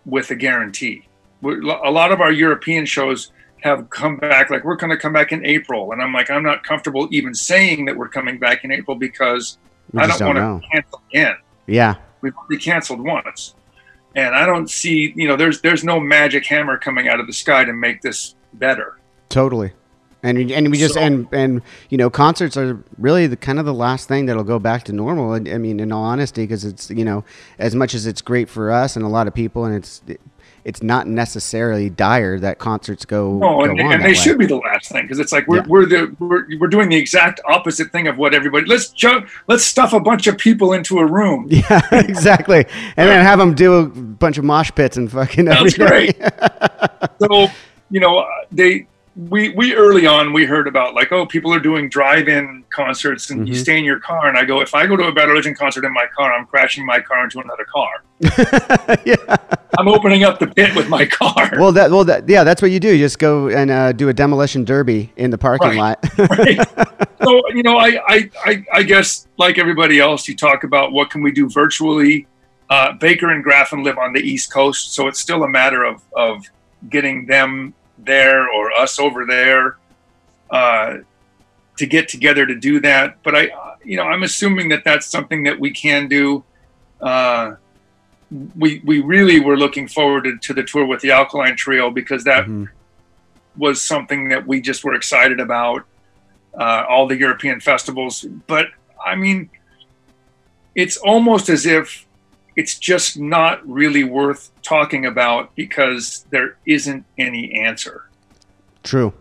[0.06, 1.08] with a guarantee.
[1.44, 5.32] A lot of our European shows have come back like we're going to come back
[5.32, 8.72] in April, and I'm like I'm not comfortable even saying that we're coming back in
[8.72, 9.58] April because
[9.96, 11.36] I don't, don't want to cancel again
[11.68, 13.54] Yeah, we've already canceled once
[14.16, 17.34] and i don't see you know there's there's no magic hammer coming out of the
[17.34, 18.98] sky to make this better
[19.30, 19.72] Totally.
[20.22, 23.66] And and we just So- and and you know concerts are really the kind of
[23.66, 25.32] the last thing that'll go back to normal.
[25.34, 27.26] I I mean, in all honesty, because it's you know
[27.60, 30.02] as much as it's great for us and a lot of people, and it's
[30.66, 33.38] it's not necessarily dire that concerts go.
[33.38, 35.58] no go and, on and they should be the last thing because it's like we're,
[35.58, 35.64] Yeah.
[35.68, 39.64] we're the we're, we're doing the exact opposite thing of what everybody let's ju- let's
[39.64, 42.66] stuff a bunch of people into a room Yeah, exactly.
[42.98, 46.14] And then have them do a bunch of mosh pits and fucking That's everything.
[47.20, 47.48] so
[47.90, 51.88] you know they we we early on we heard about like oh people are doing
[51.88, 53.58] drive-in concerts and you Mhm.
[53.60, 55.86] stay in your car and i go if i go to a bad religion concert
[55.86, 57.92] in my car i'm crashing my car into another car
[59.06, 59.16] yeah.
[59.78, 62.72] i'm opening up the pit with my car Well, that well that yeah, that's what
[62.72, 62.90] you do.
[62.90, 65.78] You just go and uh, do a demolition derby in the parking Right.
[65.78, 66.00] lot.
[66.30, 66.60] right?
[67.24, 71.10] so you know I, I i i guess like everybody else you talk about what
[71.12, 72.26] can we do virtually
[72.72, 76.02] uh, baker and graffin live on the east coast so it's still a matter of
[76.16, 76.44] of
[76.90, 77.74] getting them
[78.06, 79.78] there or us over there
[80.50, 80.98] uh,
[81.78, 83.50] to get together to do that but i
[83.84, 86.44] you know i'm assuming that that's something that we can do
[87.02, 87.56] uh,
[88.58, 92.24] we we really were looking forward to, to the tour with the Alkaline Trio because
[92.24, 92.70] that Mhm.
[93.58, 95.86] was something that we just were excited about.
[96.58, 98.68] Uh, all the European festivals, but
[99.06, 99.50] I mean,
[100.76, 102.06] it's almost as if
[102.56, 108.10] it's just not really worth talking about because there isn't any answer.
[108.84, 109.14] True.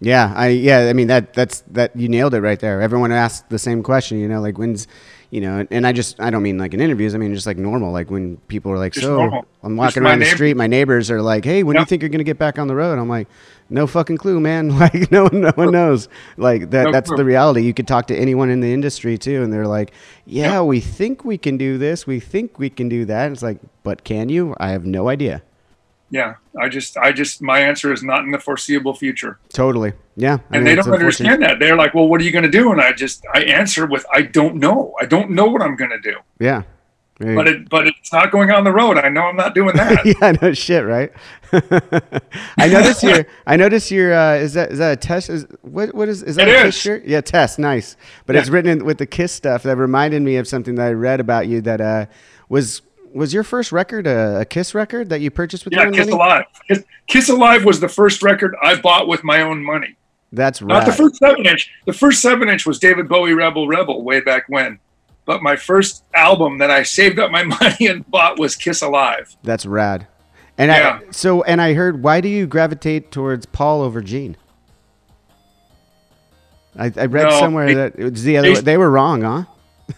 [0.00, 2.80] Yeah, I yeah, I mean that that's that you nailed it right there.
[2.80, 4.86] Everyone asks the same question, you know, like when's
[5.30, 7.56] you know, and I just I don't mean like in interviews, I mean just like
[7.58, 9.44] normal, like when people are like, Just so normal.
[9.62, 11.86] I'm walking my around the neighbor- street, my neighbors are like, hey, when do you
[11.86, 12.98] think you're gonna get back on the road?
[12.98, 13.26] I'm like,
[13.70, 14.68] no fucking clue, man.
[14.78, 16.08] Like no one, no one knows.
[16.36, 17.16] Like that No that's clue.
[17.18, 17.62] the reality.
[17.62, 19.92] You could talk to anyone in the industry too, and they're like,
[20.24, 23.32] yeah, we think we can do this, we think we can do that.
[23.32, 24.54] It's like, but can you?
[24.58, 25.42] I have no idea.
[26.10, 29.92] Yeah, I just, I just, my answer is not in the foreseeable future, Totally.
[30.16, 30.38] Yeah.
[30.50, 31.58] I and mean, they don't understand that.
[31.60, 34.06] They're like, "Well, what are you going to do?" And I just, I answer with,
[34.12, 34.94] "I don't know.
[35.00, 36.62] I don't know what I'm going to do." Yeah.
[37.18, 38.96] Very- But it, but it's not going on the road.
[38.96, 40.06] I know I'm not doing that.
[40.20, 41.10] yeah, no shit, right?
[42.58, 43.26] I notice your.
[43.46, 44.14] I notice your.
[44.14, 45.28] Uh, is that is that a test?
[45.30, 46.64] Is what what is is that It a is.
[46.66, 47.04] Kiss shirt?
[47.06, 47.58] Yeah, test.
[47.58, 47.96] Nice,
[48.26, 48.40] but Yeah.
[48.42, 49.62] it's written in, with the Kiss stuff.
[49.64, 51.60] That reminded me of something that I read about you.
[51.60, 52.06] That uh,
[52.48, 55.88] was was your first record a, a Kiss record that you purchased with your Yeah,
[55.88, 56.12] own Kiss money?
[56.16, 56.44] Alive.
[56.68, 59.96] Kiss, Kiss Alive was the first record I bought with my own money.
[60.30, 60.68] That's right.
[60.68, 61.70] Not the first seven inch.
[61.86, 64.78] The first seven inch was David Bowie Rebel Rebel way back when.
[65.28, 69.36] But my first album that I saved up my money and bought was Kiss Alive.
[69.42, 70.06] That's rad.
[70.56, 71.00] And Yeah.
[71.06, 74.38] I, so and I heard why do you gravitate towards Paul over Gene?
[76.78, 78.48] I, I read No, somewhere that it was the other.
[78.48, 79.44] Ace- they were wrong, huh?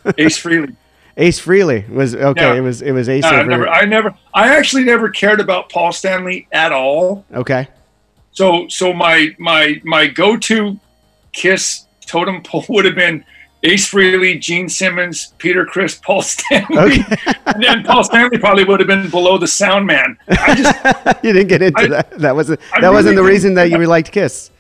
[0.18, 0.74] Ace Frehley.
[1.16, 2.40] Ace Frehley was okay.
[2.42, 2.54] Yeah.
[2.54, 5.92] It was it was Ace I never, I never, I actually never cared about Paul
[5.92, 7.24] Stanley at all.
[7.32, 7.68] okay.
[8.32, 10.78] So, so my my my go-to
[11.32, 13.24] Kiss totem pole would have been
[13.62, 17.16] Ace Frehley, Gene Simmons, Peter Criss, Paul Stanley, Okay.
[17.46, 20.16] and then Paul Stanley probably would have been below the sound man.
[20.28, 20.84] I just,
[21.24, 22.10] you didn't get into I- that.
[22.18, 24.50] That wasn't that wasn't the reason that you liked Kiss.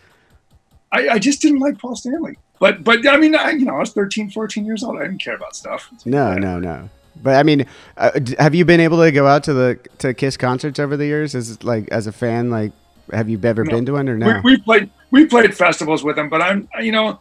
[0.92, 2.36] I, I just didn't like Paul Stanley.
[2.58, 4.98] But, but I mean, I, you know, I was 13, 14 years old.
[4.98, 5.88] I didn't care about stuff.
[6.04, 6.90] No, no, no.
[7.22, 7.64] But I mean,
[7.96, 11.06] uh, have you been able to go out to the to Kiss concerts over the
[11.06, 11.34] years?
[11.34, 12.72] As like as a fan, like
[13.12, 13.70] have you ever No.
[13.70, 14.40] been to one or no?
[14.44, 17.18] We, we played we played festivals with them, but I'm you know,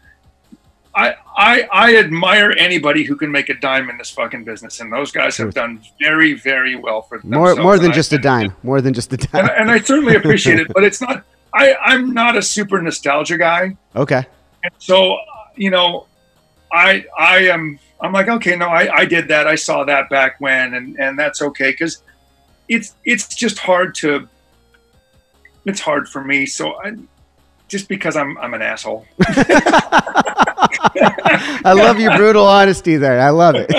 [0.95, 4.91] I I I admire anybody who can make a dime in this fucking business, and
[4.91, 7.55] those guys have done very very well for themselves.
[7.57, 8.53] more more than just a dime.
[8.63, 9.45] More than just a dime.
[9.45, 11.23] And, and I certainly appreciate it, but it's not.
[11.53, 14.25] I I'm not a super nostalgia guy, okay.
[14.63, 15.17] and so
[15.55, 16.07] you know,
[16.71, 20.39] I I am I'm like okay, no, I I did that, I saw that back
[20.39, 22.03] when, and and that's okay because
[22.67, 24.27] it's it's just hard to.
[25.65, 26.95] It's hard for me, so I
[27.69, 29.05] just because I'm I'm an asshole.
[31.65, 33.19] I love your brutal honesty there.
[33.19, 33.69] I love it.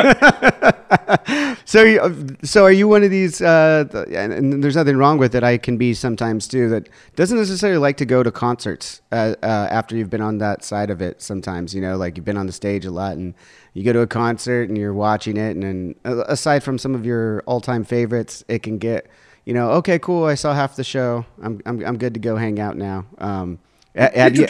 [1.64, 3.40] so, you, so are you one of these?
[3.40, 5.42] Uh, and, and there's nothing wrong with it.
[5.42, 6.68] I can be sometimes too.
[6.68, 10.64] That doesn't necessarily like to go to concerts uh, uh, after you've been on that
[10.64, 11.22] side of it.
[11.22, 13.34] Sometimes, you know, like you've been on the stage a lot, and
[13.74, 17.04] you go to a concert and you're watching it, and then aside from some of
[17.04, 19.06] your all-time favorites, it can get,
[19.44, 20.24] you know, okay, cool.
[20.24, 21.24] I saw half the show.
[21.42, 23.06] I'm I'm, I'm good to go hang out now.
[23.18, 23.58] Um,
[23.94, 24.46] have you-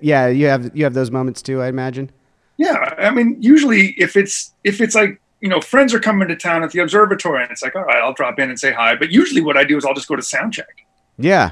[0.00, 1.60] yeah, you have you have those moments too.
[1.62, 2.10] I imagine.
[2.58, 6.36] Yeah, I mean, usually if it's if it's like you know friends are coming to
[6.36, 8.94] town at the observatory, and it's like all right, I'll drop in and say hi.
[8.94, 10.84] But usually, what I do is I'll just go to sound check,
[11.18, 11.50] Yeah.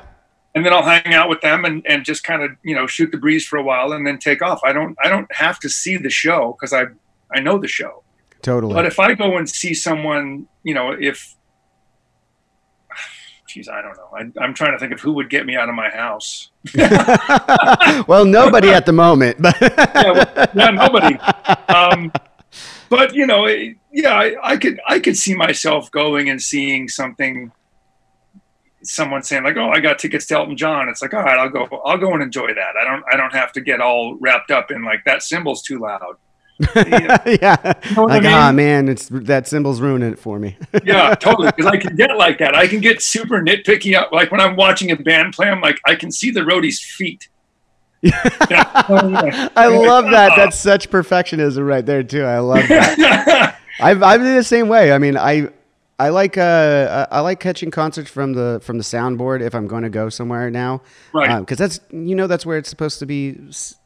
[0.54, 3.10] and then I'll hang out with them and, and just kind of you know shoot
[3.10, 4.60] the breeze for a while, and then take off.
[4.64, 6.84] I don't I don't have to see the show because I
[7.34, 8.02] I know the show.
[8.42, 8.74] Totally.
[8.74, 11.34] But if I go and see someone, you know, if
[13.50, 14.08] Jeez, I don't know.
[14.14, 16.50] I, I'm trying to think of who would get me out of my house.
[18.06, 21.16] well, nobody at the moment, but yeah, well, yeah, nobody.
[21.68, 22.12] Um,
[22.88, 26.88] but you know, it- yeah, I, I could I could see myself going and seeing
[26.88, 27.50] something.
[28.84, 31.48] Someone saying like, "Oh, I got tickets to Elton John." It's like, all right, I'll
[31.50, 31.66] go.
[31.84, 32.76] I'll go and enjoy that.
[32.80, 33.02] I don't.
[33.12, 36.14] I don't have to get all wrapped up in like that symbol's too loud.
[36.76, 40.56] Yeah, yeah, know what I like ah man, it's that symbol's ruining it for me.
[40.84, 41.46] yeah totally.
[41.46, 42.54] Because I can get like that.
[42.54, 43.96] I can get super nitpicky.
[43.96, 46.80] Up like when I'm watching a band play, I'm like, I can see the roadie's
[46.80, 47.28] feet.
[48.02, 49.48] Yeah.
[49.56, 50.32] I love that.
[50.36, 52.24] That's such perfectionism right there too.
[52.24, 53.58] I love that.
[53.80, 54.92] I've I'm in the same way.
[54.92, 55.48] I mean, I
[56.00, 59.82] I like uh I like catching concerts from the from the soundboard if I'm going
[59.82, 60.80] to go somewhere now,
[61.12, 61.40] Right.
[61.40, 63.38] Because that's you know that's where it's supposed to be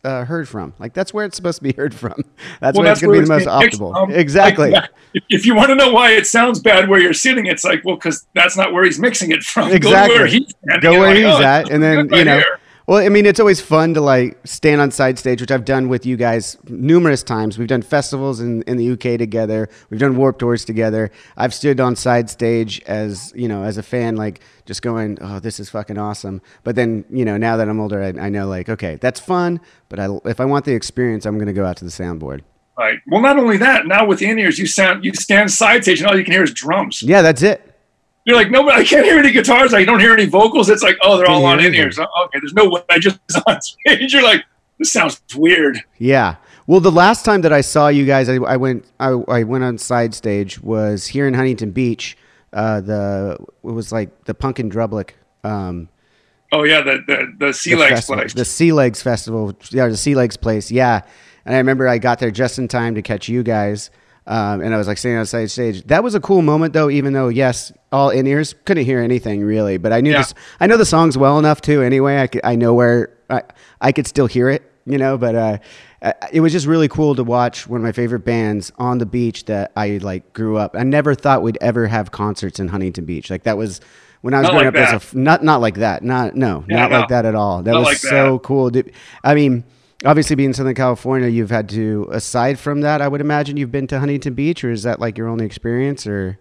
[0.05, 0.75] uh, heard from.
[0.79, 2.15] Like that's where it's supposed to be heard from.
[2.61, 4.11] That's Well, where it's going to be the most optimal.
[4.15, 4.73] exactly.
[4.85, 4.91] Like,
[5.31, 7.97] if you want to know why it sounds bad where you're sitting, it's like, well,
[7.97, 9.71] because that's not where he's mixing it from.
[9.73, 10.15] Exactly.
[10.17, 10.55] Go where he's.
[10.81, 12.39] Go where like, he's oh, at, and then you know.
[12.39, 12.61] here.
[12.87, 15.89] Well, I mean, it's always fun to like stand on side stage, which I've done
[15.89, 17.57] with you guys numerous times.
[17.57, 19.71] We've done festivals in, in the UK together.
[19.89, 21.11] We've done Warped Tours together.
[21.39, 25.41] I've stood on side stage as you know, as a fan, like just going, "Oh,
[25.41, 28.49] this is fucking awesome." But then, you know, now that I'm older, I, I know
[28.49, 29.63] like, okay, that's fun.
[29.89, 32.43] But I, if I want the experience, I'm going to go out to the soundboard.
[32.77, 32.99] Right.
[33.07, 36.11] Well, not only that, now with in ears, you sound you stand side stage, and
[36.11, 37.03] all you can hear is drums.
[37.03, 37.74] Yeah, that's it.
[38.25, 39.75] You're like, no, but I can't hear any guitars.
[39.75, 40.71] I don't hear any vocals.
[40.71, 41.97] It's like, oh, they're all on in ears.
[41.97, 42.83] So, okay, there's no way.
[42.91, 44.13] I just on stage.
[44.13, 44.45] You're like,
[44.79, 45.83] this sounds weird.
[45.99, 46.37] Yeah.
[46.67, 49.65] Well, the last time that I saw you guys, I, I went I, I, went
[49.65, 52.17] on side stage was here in Huntington Beach.
[52.53, 55.11] Uh, the it was like the Punk in Drublic.
[55.43, 55.91] Um,
[56.53, 58.33] oh yeah, the the, the Sea Legs festival, place.
[58.33, 59.55] The Sea Legs Festival.
[59.71, 60.71] Yeah, the Sea Legs place.
[60.71, 61.03] Yeah.
[61.45, 63.91] And I remember I got there just in time to catch you guys.
[64.27, 65.83] Um, and I was like standing outside the stage.
[65.85, 66.89] That was a cool moment, though.
[66.89, 70.19] Even though, yes, all in ears couldn't hear anything really, but I knew yeah.
[70.19, 70.35] this.
[70.61, 71.83] I know the songs well enough too.
[71.83, 73.43] Anyway, I, could, I know where I,
[73.81, 75.19] I could still hear it, you know.
[75.19, 75.59] But uh,
[76.33, 79.45] it was just really cool to watch one of my favorite bands on the beach
[79.47, 80.75] that I like grew up.
[80.75, 83.29] I never thought we'd ever have concerts in Huntington Beach.
[83.29, 83.83] Like that was
[84.23, 84.95] when I was not growing like up.
[84.95, 86.03] As a, not not like that.
[86.03, 87.01] Not no, yeah, not no.
[87.01, 87.63] like that at all.
[87.63, 88.43] That not was like so that.
[88.43, 88.71] cool.
[89.23, 89.65] I mean
[90.05, 93.73] obviously being in Southern California, you've had to aside from that, I would imagine you've
[93.73, 96.39] been to Huntington Beach, or is that like your only experience, or?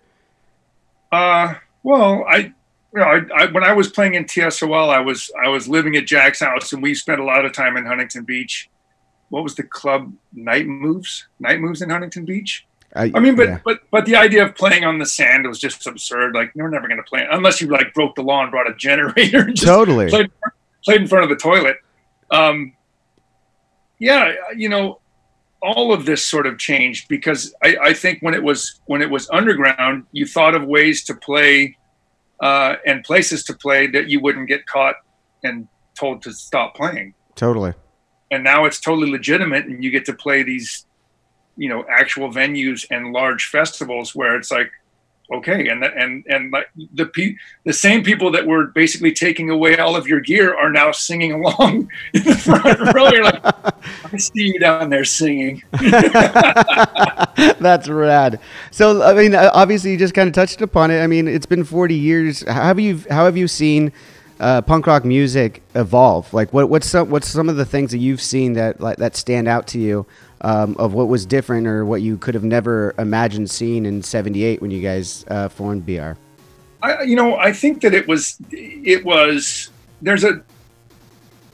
[1.11, 2.53] Uh, well, I, you
[2.95, 6.05] know, I, I, when I was playing in TSOL, I was I was living at
[6.05, 8.69] Jack's house, and we spent a lot of time in Huntington Beach.
[9.29, 10.13] What was the club?
[10.33, 12.65] Night Moves, Night Moves in Huntington Beach.
[12.95, 13.59] I, I mean, but yeah.
[13.65, 16.35] but but the idea of playing on the sand was just absurd.
[16.35, 18.75] Like, you're never going to play unless you like broke the law and brought a
[18.75, 19.41] generator.
[19.41, 20.29] And just totally played,
[20.85, 21.77] played in front of the toilet.
[22.29, 22.73] Um,
[23.99, 24.99] yeah, you know,
[25.61, 29.09] all of this sort of changed because I, I, think when it was when it
[29.09, 31.77] was underground, you thought of ways to play
[32.41, 34.95] uh, and places to play that you wouldn't get caught
[35.43, 35.67] and
[35.97, 37.13] told to stop playing.
[37.35, 37.73] Totally.
[38.29, 40.85] And now it's totally legitimate, and you get to play these,
[41.55, 44.71] you know, actual venues and large festivals where it's like,
[45.33, 49.77] okay and and and like the pe- the same people that were basically taking away
[49.77, 53.09] all of your gear are now singing along in the front row.
[53.09, 55.63] You're like i see you down there singing.
[57.59, 58.39] That's rad.
[58.71, 61.01] So i mean uh, obviously you just kind of touched upon it.
[61.01, 62.47] I mean it's been 40 years.
[62.47, 63.91] How have you how have you seen
[64.39, 66.33] uh, punk rock music evolve?
[66.33, 69.15] Like what, what's some what's some of the things that you've seen that like that
[69.15, 70.05] stand out to you
[70.43, 74.61] um, of what was different or what you could have never imagined seeing in 78
[74.61, 76.13] when you guys uh, formed BR?
[76.81, 79.69] I, you know, I think that it was, it was,
[80.01, 80.43] there's a,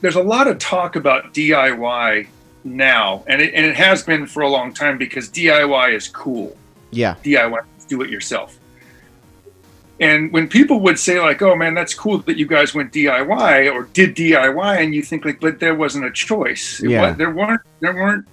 [0.02, 2.28] there's a lot of talk about DIY
[2.64, 6.58] now, and it, and it has been for a long time because DIY is cool.
[6.92, 7.16] Yeah.
[7.24, 8.60] DIY, do it yourself.
[10.00, 13.74] And when people would say like, "Oh man, that's cool that you guys went DIY
[13.74, 16.82] or did DIY," and you think like, "But there wasn't a choice.
[16.82, 17.10] Yeah.
[17.10, 18.26] Was, there weren't there weren't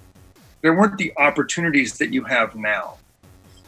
[0.67, 2.97] there weren't the opportunities that you have now.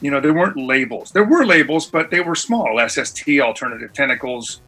[0.02, 1.10] You know, there weren't labels.
[1.12, 2.78] There were labels, but they were small.
[2.86, 4.60] SST, Alternative Tentacles,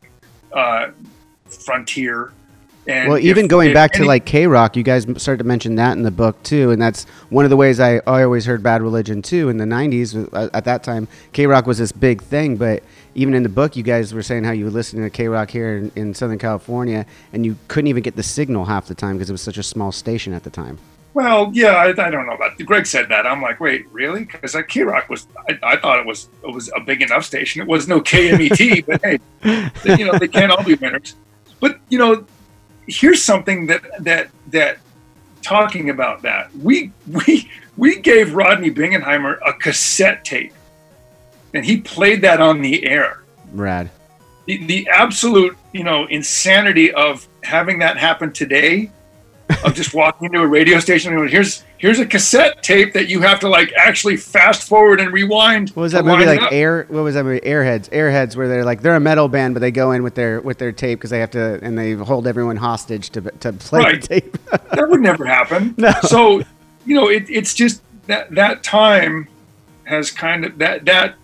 [0.51, 0.93] uh,
[1.45, 2.33] Frontier.
[2.87, 5.75] And well, even going back any, to like K Rock, you guys started to mention
[5.75, 8.63] that in the book too, and that's one of the ways I, I always heard
[8.63, 9.51] Bad Religion too.
[9.51, 12.57] In the '90s, uh, at that time, KROQ was this big thing.
[12.57, 12.83] But
[13.15, 15.77] even in the book, you guys were saying how you were listening to KROQ here
[15.77, 17.05] in, in Southern California,
[17.35, 19.63] and you couldn't even get the signal half the time because it was such a
[19.63, 20.79] small station at the time.
[21.15, 22.59] Well, yeah, I, I, don't know about.
[22.59, 23.27] Greg said that.
[23.27, 24.25] I'm like, wait, really?
[24.25, 27.61] Because like, KROQ was, I, I, thought it was it was a big enough station.
[27.61, 29.19] It was no KMET, but hey,
[29.83, 31.15] they, you know, they can't all be winners.
[31.61, 32.27] But you know,
[32.87, 34.79] here's something that that that
[35.43, 40.55] talking about that we we we gave Rodney Bingenheimer a cassette tape,
[41.53, 43.23] and he played that on the air.
[43.53, 43.91] Rad.
[44.47, 48.91] The, the absolute you know insanity of having that happen today
[49.65, 53.09] of just walking into a radio station and going, here's here's a cassette tape that
[53.09, 55.71] you have to like actually fast forward and rewind.
[55.71, 56.53] What was that movie like up.
[56.53, 56.87] Air?
[56.89, 57.41] What was that movie?
[57.41, 57.89] Airheads.
[57.91, 60.59] Airheads, where they're like they're a metal band, but they go in with their with
[60.59, 64.03] their tape because they have to and they hold everyone hostage to to play right.
[64.03, 64.39] the tape.
[64.51, 65.75] that would never happen.
[65.77, 65.93] No.
[66.03, 66.43] So
[66.87, 69.29] you know, it, it's just that that time
[69.85, 71.17] has kind of that that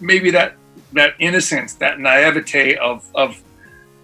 [0.00, 0.54] maybe that
[0.92, 3.42] that innocence, that naivete of of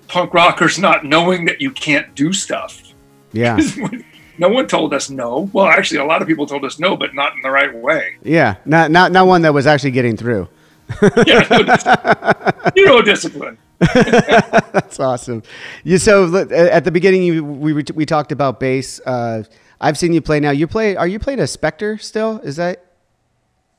[0.09, 2.90] punk rockers not knowing that you can't do stuff
[3.33, 3.59] yeah.
[4.39, 5.51] no one told us no.
[5.53, 8.17] Well, actually, a lot of people told us no, but not in the right way.
[8.23, 10.49] Yeah, not not not one that was actually getting through.
[11.27, 13.59] yeah, no, you know, discipline.
[13.79, 15.43] That's awesome.
[15.85, 19.01] You so at the beginning you, we we talked about bass.
[19.07, 19.45] Uh,
[19.81, 20.51] I've seen you play now.
[20.51, 20.97] You play?
[20.97, 22.39] Are you playing a Spector still?
[22.41, 22.85] Is that?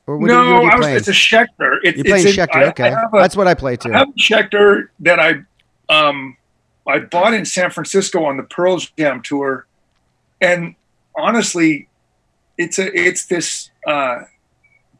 [0.06, 1.78] Or what no, you, was, it's a Schecter.
[1.84, 2.68] It, You're playing Schecter.
[2.70, 3.92] okay, I, I a, that's what I play too.
[3.94, 5.42] I have a Schecter that I
[5.88, 6.36] um,
[6.86, 9.66] I bought in San Francisco on the Pearl Jam tour,
[10.40, 10.74] and
[11.16, 11.88] honestly,
[12.58, 14.22] it's a it's this uh,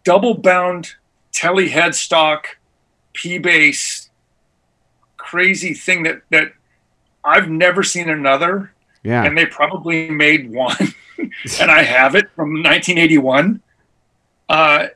[0.04, 0.94] double bound
[1.32, 2.44] Tele headstock
[3.12, 4.10] P bass
[5.16, 6.52] crazy thing that that
[7.24, 8.72] I've never seen another.
[9.02, 9.24] Yeah.
[9.24, 10.94] And they probably made one,
[11.60, 13.60] and I have it from 1981.
[14.48, 14.86] Uh,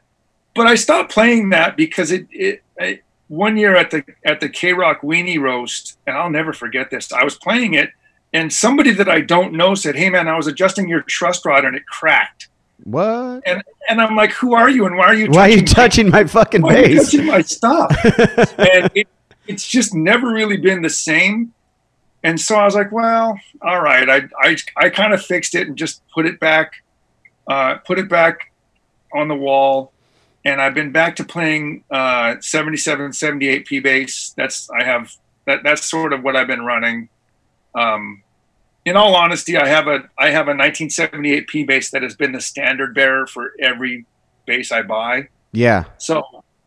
[0.55, 4.49] but I stopped playing that because it, it, it one year at the at the
[4.49, 7.12] KROQ Weenie Roast, and I'll never forget this.
[7.12, 7.91] I was playing it,
[8.33, 11.64] and somebody that I don't know said, "Hey man, I was adjusting your truss rod
[11.64, 12.49] and it cracked."
[12.85, 13.43] What?
[13.47, 14.87] And and I'm like, "Who are you?
[14.87, 15.29] And why are you?
[15.31, 17.97] Why are you touching my- my, fucking why you touching my stuff?"
[18.59, 19.09] and it,
[19.47, 21.53] it's just never really been the same.
[22.22, 25.66] And so I was like, "Well, all right." I I I kind of fixed it
[25.66, 26.72] and just put it back,
[27.49, 28.53] uh, put it back
[29.12, 29.93] on the wall
[30.47, 34.32] and I've been back to playing uh, 77, 78 P bass.
[34.36, 35.12] That's I have
[35.44, 35.64] that.
[35.64, 37.09] That's sort of what I've been running.
[37.74, 38.22] Um,
[38.84, 42.30] in all honesty, I have a I have a 1978 P bass that has been
[42.30, 44.07] the standard bearer for every
[44.47, 45.28] bass I buy.
[45.51, 45.86] yeah.
[45.99, 46.22] So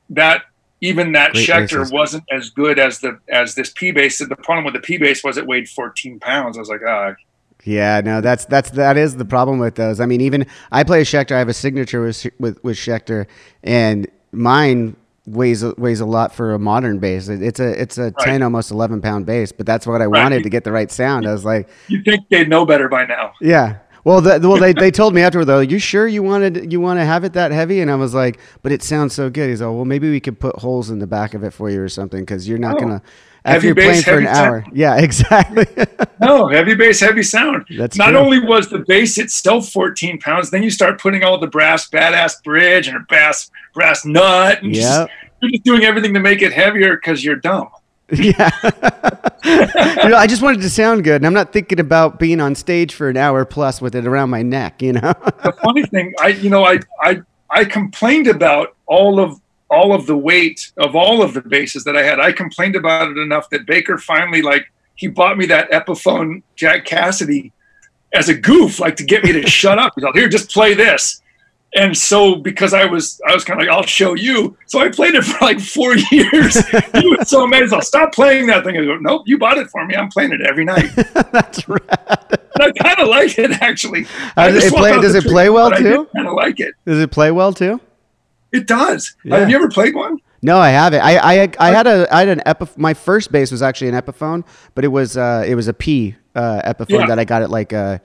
[0.10, 0.44] that
[0.82, 1.92] even that Great Schecter basses.
[1.94, 4.20] wasn't as good as the as this P bass.
[4.20, 6.58] The problem with the P bass was it weighed 14 pounds.
[6.58, 7.14] I was like, ah,
[7.66, 10.00] Yeah, no, that's that's that is the problem with those.
[10.00, 11.34] I mean, even I play a Schecter.
[11.34, 13.28] I have a signature with with, with Schecter,
[13.64, 14.96] and mine
[15.26, 17.28] weighs weighs a lot for a modern bass.
[17.28, 20.24] It- It's a it's a ten almost eleven pound bass, but that's what I Right.
[20.24, 21.28] wanted to get the right sound.
[21.28, 23.34] I was like, you think they'd know better by now?
[23.42, 23.78] yeah.
[24.06, 25.60] Well, the, well, they, they told me afterward though.
[25.60, 27.82] You sure you wanted you want to have it that heavy?
[27.82, 29.50] And I was like, but it sounds so good.
[29.50, 31.82] He's like, well, maybe we could put holes in the back of it for you
[31.82, 32.80] or something because you're not Oh.
[32.80, 33.02] gonna
[33.46, 34.66] after you're bass, playing for an hour.
[34.74, 35.66] Yeah, exactly.
[36.20, 37.66] No, heavy bass, heavy sound.
[37.78, 38.20] That's not true.
[38.20, 42.44] only was the bass itself 14 pounds, then you start putting all the brass badass
[42.44, 44.62] bridge and a brass brass nut.
[44.62, 44.84] And Yep.
[44.84, 45.10] just,
[45.42, 47.70] you're just doing everything to make it heavier because you're dumb.
[48.12, 48.50] Yeah.
[49.46, 52.56] you know, I just wanted to sound good, and I'm not thinking about being on
[52.56, 54.82] stage for an hour plus with it around my neck.
[54.82, 55.14] You know.
[55.44, 57.22] The funny thing, I you know, I I
[57.52, 59.40] I complained about all of
[59.70, 62.20] all of the weight of all of the basses that I had.
[62.20, 64.66] I complained about it enough that Baker finally like
[64.96, 67.52] he bought me that Epiphone Jack Cassidy
[68.14, 69.94] as a goof, like to get me to shut up.
[69.96, 71.22] He's like, here, just play this.
[71.76, 74.58] And so because I was I was kind of like, I'll show you.
[74.66, 76.56] So I played it for like four years.
[76.68, 77.72] he was so amazed.
[77.74, 78.76] I'll stop playing that thing.
[78.76, 79.96] I go, nope, you bought it for me.
[79.96, 80.90] I'm playing it every night.
[81.32, 82.40] That's rad.
[82.56, 84.06] And I kind of like it actually.
[84.06, 86.08] Uh, How does it play- does it play well, too?
[86.12, 86.74] I Kind of like it.
[86.88, 87.80] Does it play well too?
[88.52, 89.16] It does.
[89.24, 89.38] Yeah.
[89.40, 90.20] Have you ever played one?
[90.42, 91.02] No, I haven't.
[91.02, 93.96] I I, I had a I had an Epiph- My first bass was actually an
[93.96, 94.46] Epiphone,
[94.76, 97.08] but it was uh it was a P uh, Epiphone Yeah.
[97.08, 98.00] that I got at like a,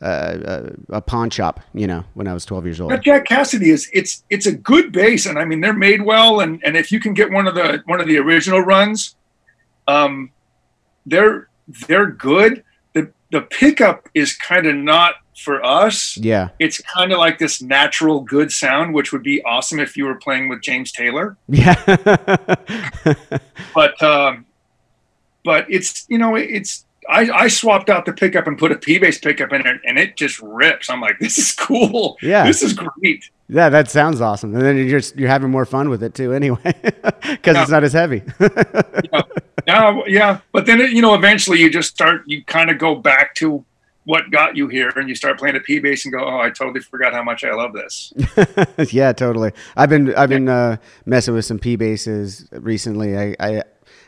[0.00, 1.60] a a pawn shop.
[1.74, 2.90] You know, when I was 12 years old.
[2.90, 6.40] That Jack Cassidy is it's it's a good bass, and I mean they're made well,
[6.40, 9.14] and and if you can get one of the one of the original runs,
[9.86, 10.30] um,
[11.06, 11.48] they're
[11.86, 12.64] they're good.
[12.94, 16.16] The the pickup is kind of not for us.
[16.16, 16.48] Yeah.
[16.58, 20.14] It's kind of like this natural good sound, which would be awesome if you were
[20.16, 21.36] playing with James Taylor.
[21.48, 21.74] Yeah.
[23.74, 24.46] But um,
[25.44, 28.98] but it's you know it's I, I swapped out the pickup and put a P
[28.98, 30.88] bass pickup in it, and it just rips.
[30.90, 32.16] I'm like, this is cool.
[32.22, 32.46] Yeah.
[32.46, 33.30] this is great.
[33.48, 34.54] yeah, that sounds awesome.
[34.54, 37.62] And then you're just you're having more fun with it too, anyway, because Yeah.
[37.62, 38.22] it's not as heavy.
[39.66, 40.38] Yeah, yeah.
[40.52, 42.22] But then it, you know, eventually you just start.
[42.26, 43.64] You kind of go back to
[44.06, 46.50] what got you here, and you start playing a P bass and go, oh, I
[46.50, 48.12] totally forgot how much I love this.
[48.92, 49.52] yeah, totally.
[49.76, 53.18] I've been I've been uh, messing with some P basses recently.
[53.18, 53.62] I, I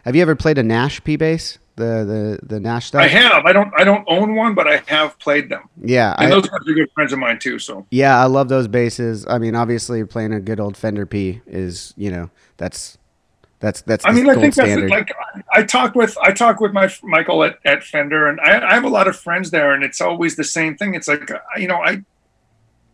[0.05, 1.59] have you ever played a Nash P bass?
[1.75, 3.03] The the the Nash stuff.
[3.03, 3.45] I have.
[3.45, 3.73] I don't.
[3.77, 6.73] I don't own one, but I have played them, Yeah, and I, those guys are
[6.73, 7.59] good friends of mine too.
[7.59, 9.27] So yeah, I love those basses.
[9.29, 12.99] I mean, obviously, playing a good old Fender P is you know that's
[13.61, 14.07] that's that's.
[14.07, 15.13] I mean, I think that's like
[15.53, 18.85] I talk with I talk with my Michael at, at Fender, and I, I have
[18.85, 20.95] a lot of friends there, and it's always the same thing.
[20.95, 22.05] It's like you know, I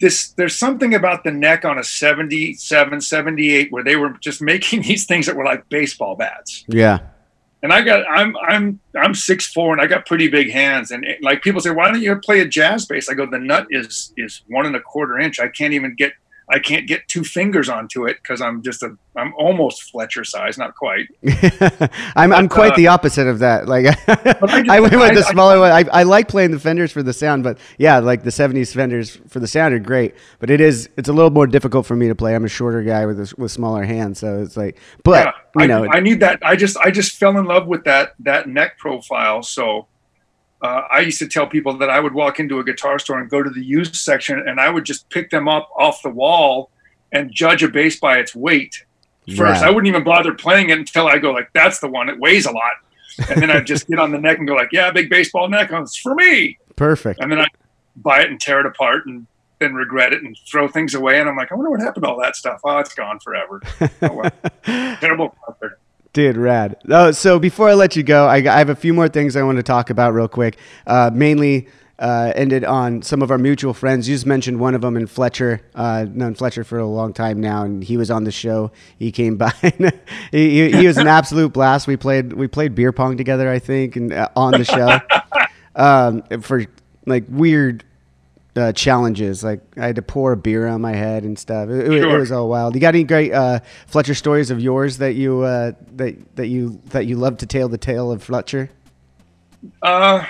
[0.01, 4.83] this there's something about the neck on a 77, 78 where they were just making
[4.89, 6.65] these things that were like baseball bats.
[6.69, 6.99] yeah,
[7.63, 10.91] And I got I'm I'm I'm six four and I got pretty big hands.
[10.91, 13.09] And it, like people say, why don't you play a jazz bass?
[13.09, 15.39] I go, the nut is is one and a quarter inch.
[15.41, 16.13] I can't even get
[16.49, 20.59] I can't get two fingers onto it because I'm just a I'm almost Fletcher size,
[20.59, 21.07] not quite.
[22.17, 23.67] I'm I'm quite uh, the opposite of that.
[23.69, 25.71] Like I I, went with I- the I- smaller one.
[25.73, 29.17] I, I like playing the Fenders for the sound, but yeah, like the '70s Fenders
[29.29, 30.15] for the sound are great.
[30.39, 32.35] But it is it's a little more difficult for me to play.
[32.35, 34.79] I'm a shorter guy with a, with smaller hands, so it's like.
[35.03, 36.41] But yeah, you I, know, I need that.
[36.45, 39.43] I just I just fell in love with that that neck profile.
[39.43, 39.87] So
[40.65, 43.29] uh, I used to tell people that I would walk into a guitar store and
[43.29, 46.71] go to the used section, and I would just pick them up off the wall
[47.13, 48.85] and judge a bass by its weight
[49.29, 49.39] first.
[49.39, 49.63] Right.
[49.63, 52.09] I wouldn't even bother playing it until I go like, "That's the one.
[52.09, 52.73] It weighs a lot."
[53.29, 55.71] And then I'd just get on the neck and go like, yeah, big baseball neck.
[55.73, 56.59] Oh, it's for me.
[56.77, 57.21] Perfect.
[57.21, 57.47] And then I
[57.97, 59.27] buy it and tear it apart and
[59.61, 61.21] then regret it and throw things away.
[61.21, 62.61] And I'm like, I wonder what happened to all that stuff.
[62.65, 63.63] Oh, it's gone forever.
[64.03, 64.31] Oh, well.
[65.01, 65.35] Terrible.
[65.47, 65.79] concert.
[66.15, 66.77] Dude, rad.
[66.89, 69.43] Oh, so before I let you go, I, I have a few more things I
[69.43, 70.57] want to talk about real quick.
[70.87, 71.67] Uh, mainly
[71.99, 74.09] uh, ended on some of our mutual friends.
[74.09, 75.61] You just mentioned one of them in Fletcher.
[75.75, 78.71] Uh, known Fletcher for a long time now, and he was on the show.
[78.97, 79.53] He came by.
[80.31, 81.89] he, he, he was an absolute blast.
[81.89, 85.01] We played we played beer pong together, I think, and uh, on the show
[85.75, 86.65] um, for
[87.07, 87.85] like weird
[88.57, 89.43] uh, challenges.
[89.45, 91.69] Like I had to pour a beer on my head and stuff.
[91.71, 92.75] It, it- it was all wild.
[92.75, 96.81] You got any great uh, Fletcher stories of yours that you uh, that that you
[96.87, 98.71] that you love to tell the tale of Fletcher?
[99.83, 100.25] Uh,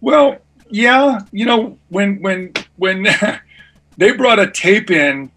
[0.00, 0.36] well,
[0.70, 3.06] yeah, you know, when when when
[3.96, 5.30] they brought a tape in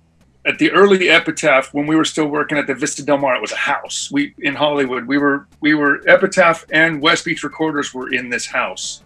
[0.45, 3.41] at the early Epitaph when we were still working at the Vista Del Mar, it
[3.41, 4.10] was a house.
[4.12, 8.45] We in Hollywood, we were we were Epitaph and West Beach Recorders were in this
[8.45, 9.03] house,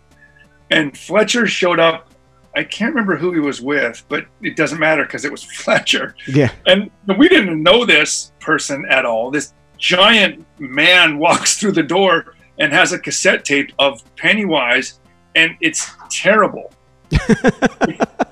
[0.69, 2.09] and Fletcher showed up.
[2.55, 6.15] I can't remember who he was with, but it doesn't matter because it was Fletcher.
[6.27, 6.51] Yeah.
[6.65, 9.31] And we didn't know this person at all.
[9.31, 14.99] This giant man walks through the door and has a cassette tape of Pennywise,
[15.35, 16.71] and it's terrible.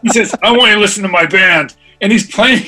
[0.03, 2.61] he says, "I want you to listen to my band," and he's playing.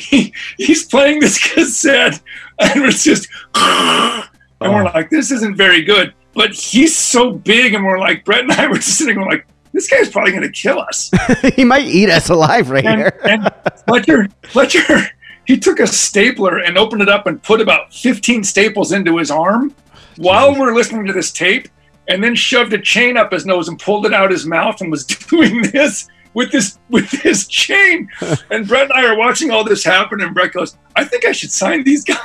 [0.57, 2.19] he's playing this cassette,
[2.59, 4.27] and it's just, and
[4.61, 4.91] we're Oh.
[4.93, 8.65] like, "This isn't very good." But he's so big, and we're like, Brett and I
[8.65, 11.11] were just sitting, there like, "This guy's probably going to kill us."
[11.55, 13.19] he might eat us alive right and, here.
[13.23, 13.51] and
[13.87, 14.99] Fletcher, Fletcher,
[15.45, 19.29] he took a stapler and opened it up and put about 15 staples into his
[19.29, 19.75] arm
[20.17, 21.67] while we're listening to this tape,
[22.07, 24.91] and then shoved a chain up his nose and pulled it out his mouth and
[24.91, 28.09] was doing this with this with this chain.
[28.49, 31.31] And Brett and I are watching all this happen, and Brett goes, "I think I
[31.31, 32.19] should sign these guys."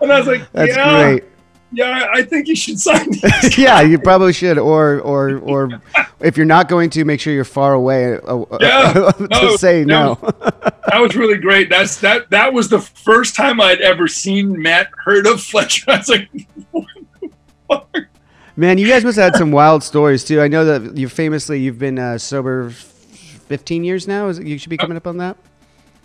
[0.00, 1.24] and I was like, That's "Yeah, great.
[1.74, 4.58] Yeah, I think you should sign these." yeah, you probably should.
[4.58, 5.82] Or, or, or,
[6.20, 8.92] if you're not going to, make sure you're far away uh, Yeah.
[9.12, 10.14] to No, say no.
[10.86, 11.68] that was really great.
[11.68, 12.30] That's that.
[12.30, 15.90] That was the first time I'd ever seen Matt heard of Fletcher.
[15.90, 16.28] I was like,
[18.56, 20.40] Man, you guys must have had some wild stories too.
[20.40, 24.28] I know that you famously you've been uh, sober 15 years now.
[24.28, 25.36] Is it, you should be coming up on that.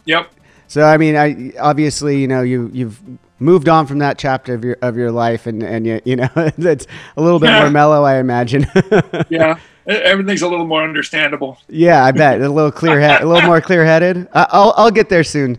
[0.06, 0.32] "Yep,
[0.68, 3.00] So I mean, I obviously you know you you've
[3.40, 6.30] moved on from that chapter of your of your life, and and you, you know
[6.36, 6.88] it's
[7.18, 8.68] a little bit more mellow, I imagine.
[9.30, 13.48] yeah, everything's a little more understandable." yeah, I bet a little clear head, a little
[13.48, 14.28] more clear headed.
[14.34, 15.58] I'll I'll get there soon.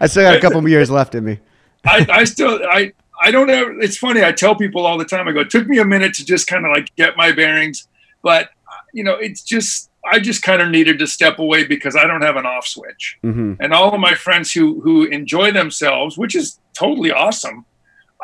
[0.00, 1.38] I still got a couple years left in me.
[1.84, 3.68] I, I still, I, I don't have.
[3.80, 4.24] It's funny.
[4.24, 5.28] I tell people all the time.
[5.28, 7.86] I go, it took me a minute to just kind of like get my bearings,
[8.22, 8.50] but
[8.92, 12.22] you know, it's just, I just kind of needed to step away because I don't
[12.22, 13.18] have an off switch.
[13.22, 17.64] hmm and all of my friends who who enjoy themselves, which is totally awesome.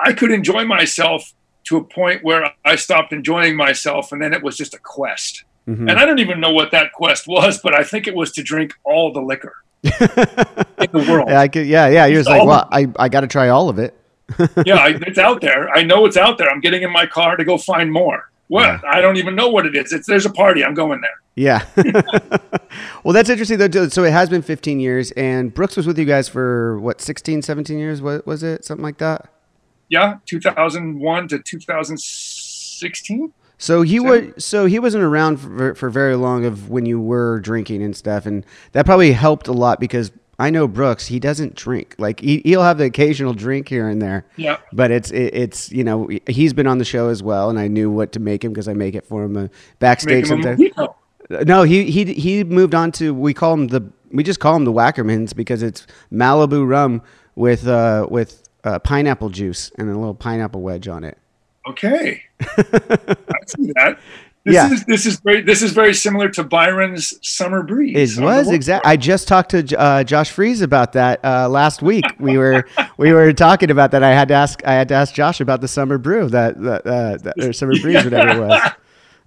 [0.02, 1.32] I could enjoy myself
[1.64, 5.44] to a point where I stopped enjoying myself, and then it was just a quest.
[5.66, 8.32] hmm And I don't even know what that quest was, but I think it was
[8.32, 9.90] to drink all the liquor in
[10.92, 11.28] the world.
[11.28, 12.06] Yeah, I could, yeah, yeah.
[12.06, 13.94] You're just like, well, I, I got to try all of it.
[14.66, 15.68] yeah, I, it's out there.
[15.70, 16.50] I know it's out there.
[16.50, 18.30] I'm getting in my car to go find more.
[18.48, 18.84] What?
[18.84, 19.92] I don't even know what it is.
[19.92, 20.64] It's there's a party.
[20.64, 21.20] I'm going there.
[21.34, 21.66] Yeah.
[23.04, 23.88] well, that's interesting though.
[23.88, 27.42] So it has been 15 years, and Brooks was with you guys for what, 16,
[27.42, 28.00] 17 years?
[28.00, 28.64] What was it?
[28.64, 29.28] Something like that.
[29.88, 33.32] Yeah, 2001 to 2016.
[33.58, 34.44] So he was.
[34.44, 38.26] So he wasn't around for, for very long of when you were drinking and stuff,
[38.26, 41.06] and that probably helped a lot because I know Brooks.
[41.06, 41.94] He doesn't drink.
[41.98, 44.26] Like he, he'll have the occasional drink here and there.
[44.36, 44.58] Yeah.
[44.72, 47.68] But it's it, it's you know he's been on the show as well, and I
[47.68, 50.42] knew what to make him because I make it for him uh, backstage Make him
[50.42, 50.90] sometimes.
[51.46, 54.64] No, he he he moved on to we call him the we just call him
[54.64, 57.02] the Wackermans because it's Malibu rum
[57.34, 61.18] with uh with uh, pineapple juice and a little pineapple wedge on it.
[61.68, 63.16] Okay, I
[63.46, 63.98] see that.
[64.46, 64.72] This Yeah.
[64.72, 68.16] is this is very this is very similar to Byron's Summer Breeze.
[68.16, 68.88] It was exactly.
[68.88, 72.04] I just talked to uh, Josh Freese about that uh, last week.
[72.20, 72.64] We were
[72.96, 74.04] we were talking about that.
[74.04, 76.86] I had to ask I had to ask Josh about the summer brew that that,
[76.86, 78.72] uh, that or summer breeze whatever it was.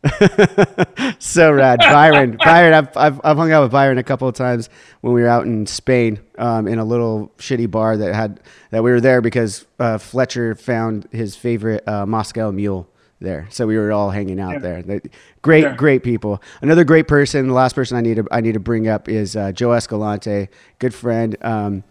[1.20, 2.38] so rad, Byron.
[2.42, 4.70] Byron, I've, I've I've hung out with Byron a couple of times
[5.02, 8.40] when we were out in Spain um, in a little shitty bar that had
[8.72, 12.88] that we were there because uh, Fletcher found his favorite uh, Moscow Mule
[13.22, 14.60] there, so we were all hanging out Yeah.
[14.60, 14.82] there.
[14.82, 15.02] They-
[15.42, 15.76] great, Yeah.
[15.76, 16.42] great people.
[16.62, 17.48] Another great person.
[17.48, 20.48] The last person I need to I need to bring up is uh, Joe Escalante,
[20.80, 21.36] good friend.
[21.42, 21.84] Um,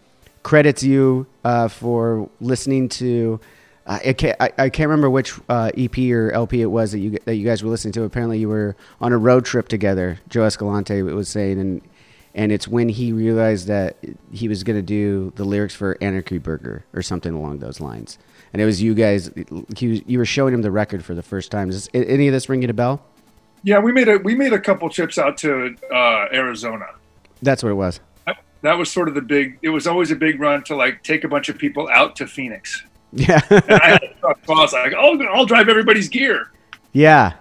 [0.43, 3.39] credits you uh, for listening to.
[3.85, 6.99] Uh, I, can't, I, I can't remember which uh, EP or LP it was that
[6.99, 8.03] you that you guys were listening to.
[8.03, 10.19] Apparently, you were on a road trip together.
[10.29, 11.81] Joe Escalante was saying, and
[12.35, 13.97] and it's when he realized that
[14.31, 18.17] he was going to do the lyrics for Anarchy Burger or something along those lines.
[18.53, 19.29] And it was you guys.
[19.77, 21.69] He, you were showing him the record for the first time.
[21.69, 23.01] Is this, any of this ringing a bell?
[23.63, 26.87] Yeah, we made a we made a couple trips out to uh, Arizona.
[27.41, 27.99] That's what it was.
[28.61, 29.57] That was sort of the big.
[29.61, 32.27] It was always a big run to like take a bunch of people out to
[32.27, 32.83] Phoenix.
[33.13, 33.41] Yeah.
[33.49, 36.51] I, had, I was like, "Oh, I'll drive everybody's gear."
[36.91, 37.33] Yeah.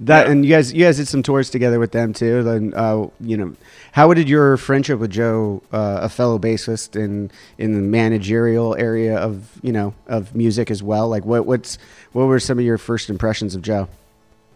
[0.00, 0.32] That Yeah.
[0.32, 2.42] and you guys, you guys did some tours together with them too.
[2.42, 3.54] Then, uh, you know,
[3.92, 9.16] how did your friendship with Joe, uh, a fellow bassist in in the managerial area
[9.18, 11.08] of you know of music as well?
[11.08, 11.78] Like, what what's
[12.12, 13.88] what were some of your first impressions of Joe?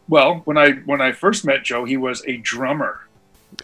[0.08, 3.00] Well, when I when I first met Joe, he was a drummer.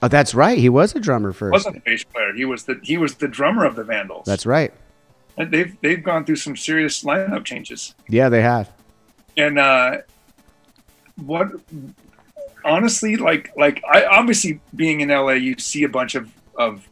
[0.03, 0.57] Oh, that's right.
[0.57, 1.53] He was a drummer He first.
[1.53, 2.33] wasn't a bass player.
[2.35, 4.25] He was the he was the drummer of the Vandals.
[4.25, 4.73] That's right.
[5.37, 7.95] and they've they've gone through some serious lineup changes.
[8.09, 8.71] Yeah, they have.
[9.37, 9.99] And uh,
[11.16, 11.49] what
[12.65, 16.87] honestly, like like I obviously being in LA, you see a bunch of of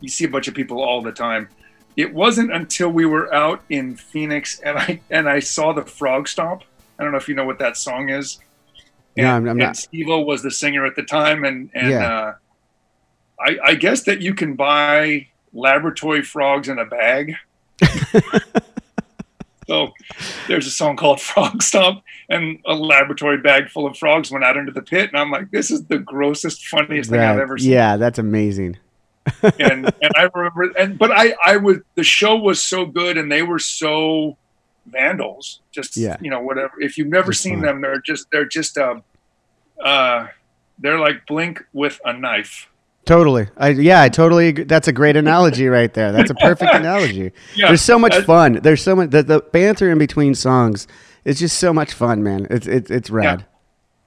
[0.00, 1.48] you see a bunch of people all the time.
[1.96, 6.28] It wasn't until we were out in Phoenix and I and I saw the Frog
[6.28, 6.62] Stomp.
[6.98, 8.38] I don't know if you know what that song is.
[9.16, 9.74] No, I'm- I'm not.
[9.74, 12.06] Stevo was the singer at the time, and and Yeah.
[12.12, 12.34] uh,
[13.40, 17.34] I, I guess that you can buy laboratory frogs in a bag.
[19.66, 19.92] so
[20.48, 24.56] there's a song called Frog Stomp, and a laboratory bag full of frogs went out
[24.56, 27.72] into the pit, and I'm like, this is the grossest, funniest thing I've ever seen.
[27.72, 28.78] yeah, that's amazing.
[29.42, 33.32] and and I remember, and but I I was the show was so good, and
[33.32, 34.36] they were so
[34.86, 35.60] vandals.
[35.72, 36.16] Just Yeah.
[36.20, 36.72] you know whatever.
[36.78, 37.62] If you've never Just seen fun.
[37.62, 38.96] them, they're just they're just uh,
[39.82, 40.26] uh,
[40.78, 42.68] they're like Blink with a knife.
[43.04, 43.48] Totally.
[43.56, 44.48] I, yeah, I totally.
[44.48, 44.64] Agree.
[44.64, 46.10] That's a great analogy right there.
[46.12, 47.32] That's a perfect analogy.
[47.54, 48.60] Yeah, There's so much fun.
[48.62, 49.10] There's so much.
[49.10, 50.86] The, the banter in between songs
[51.24, 52.46] is just so much fun, man.
[52.50, 53.44] It's it's it's rad.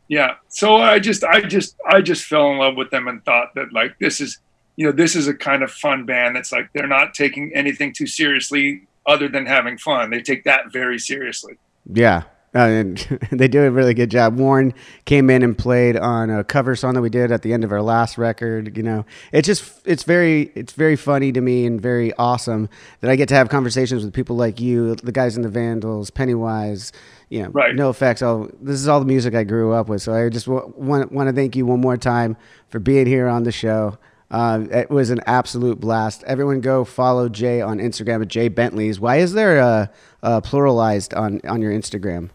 [0.08, 0.36] Yeah.
[0.48, 3.72] So I just I just I just fell in love with them and thought that
[3.72, 4.40] like this is
[4.78, 7.94] you know this is a kind of fun band that's like they're not taking anything
[7.94, 10.10] too seriously other than having fun.
[10.10, 11.58] They take that very seriously.
[11.94, 12.24] Yeah.
[12.58, 12.98] Uh, and
[13.32, 14.36] they do a really good job.
[14.40, 14.74] Warren
[15.06, 17.72] came in and played on a cover song that we did at the end of
[17.72, 18.76] our last record.
[18.76, 22.68] You know, it's just it's very it's very funny to me and very awesome
[23.02, 26.10] that I get to have conversations with people like you, the guys in the Vandals,
[26.10, 26.92] Pennywise.
[27.30, 27.76] You know, Right.
[27.76, 28.26] NOFX.
[28.26, 30.02] All this is all the music I grew up with.
[30.02, 32.38] So I just w- want want to thank you one more time
[32.70, 33.98] for being here on the show.
[34.32, 36.24] Uh, it was an absolute blast.
[36.26, 39.00] Everyone go follow Jay on Instagram at Jay Bentley's.
[39.00, 39.92] Why is there a,
[40.24, 42.30] a pluralized on on your Instagram?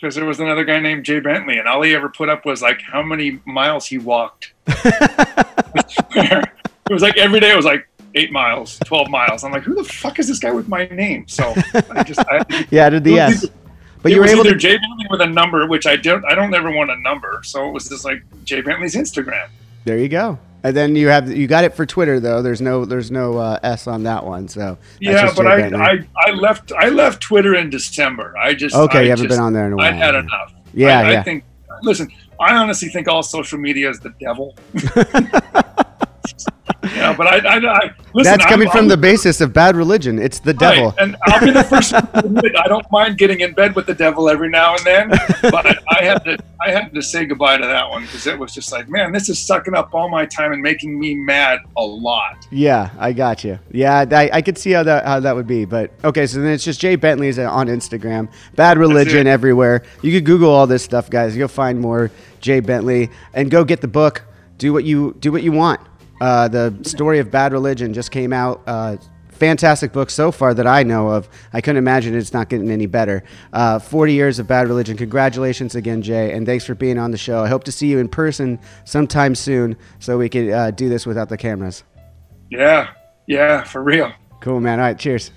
[0.00, 2.62] Because there was another guy named Jay Bentley, and all he ever put up was
[2.62, 4.52] like how many miles he walked.
[4.66, 6.48] it
[6.90, 9.44] was like every day it was like eight miles, twelve miles.
[9.44, 11.26] I'm like, who the fuck is this guy with my name?
[11.28, 11.52] So
[11.94, 13.44] I just, I, Yeah, I did the It was S.
[13.44, 13.54] either-
[14.02, 14.58] But you were was able either to.
[14.58, 17.40] Jay Bentley with a number, which I don't, I don't ever want a number.
[17.44, 19.48] So it was just like Jay Bentley's Instagram.
[19.84, 20.38] There you go.
[20.64, 22.42] And then you have you got it for Twitter though.
[22.42, 24.48] There's no there's no uh, S on that one.
[24.48, 28.36] So Yeah, but I, I, I left, I left Twitter in December.
[28.36, 29.86] I just, okay, I you haven't been on there in a while.
[29.86, 30.52] I'd had enough.
[30.74, 31.20] Yeah, I, yeah.
[31.20, 31.44] I think,
[31.82, 34.56] listen, I honestly think all social media is the devil.
[36.94, 38.30] yeah, but I, I, I listen.
[38.30, 40.18] That's coming I'm, from I'm, the basis of bad religion.
[40.18, 40.94] It's the right, devil.
[40.98, 43.94] and I'll be the first to admit I don't mind getting in bed with the
[43.94, 45.08] devil every now and then,
[45.42, 48.54] but I had to, I had to say goodbye to that one because it was
[48.54, 51.82] just like, man, this is sucking up all my time and making me mad a
[51.82, 52.46] lot.
[52.50, 53.58] Yeah, I got you.
[53.72, 55.64] Yeah, I, I could see how that how that would be.
[55.64, 58.30] But okay, so then it's just Jay Bentley's uh, on Instagram.
[58.54, 59.82] Bad religion everywhere.
[60.02, 61.36] You could Google all this stuff, guys.
[61.36, 62.10] You'll find more
[62.40, 64.22] Jay Bentley and go get the book.
[64.58, 65.80] Do what you do what you want.
[66.20, 68.62] Uh, the story of bad religion just came out.
[68.66, 68.96] Uh,
[69.38, 71.28] fantastic book so far that I know of.
[71.52, 73.22] I couldn't imagine it's not getting any better.
[73.52, 74.96] Uh, 40 years of bad religion.
[74.96, 77.42] Congratulations again, Jay, and thanks for being on the show.
[77.42, 81.06] I hope to see you in person sometime soon so we could uh, do this
[81.06, 81.84] without the cameras.
[82.50, 82.90] Yeah,
[83.26, 84.12] yeah, for real.
[84.40, 84.80] Cool, man.
[84.80, 85.30] All right, cheers.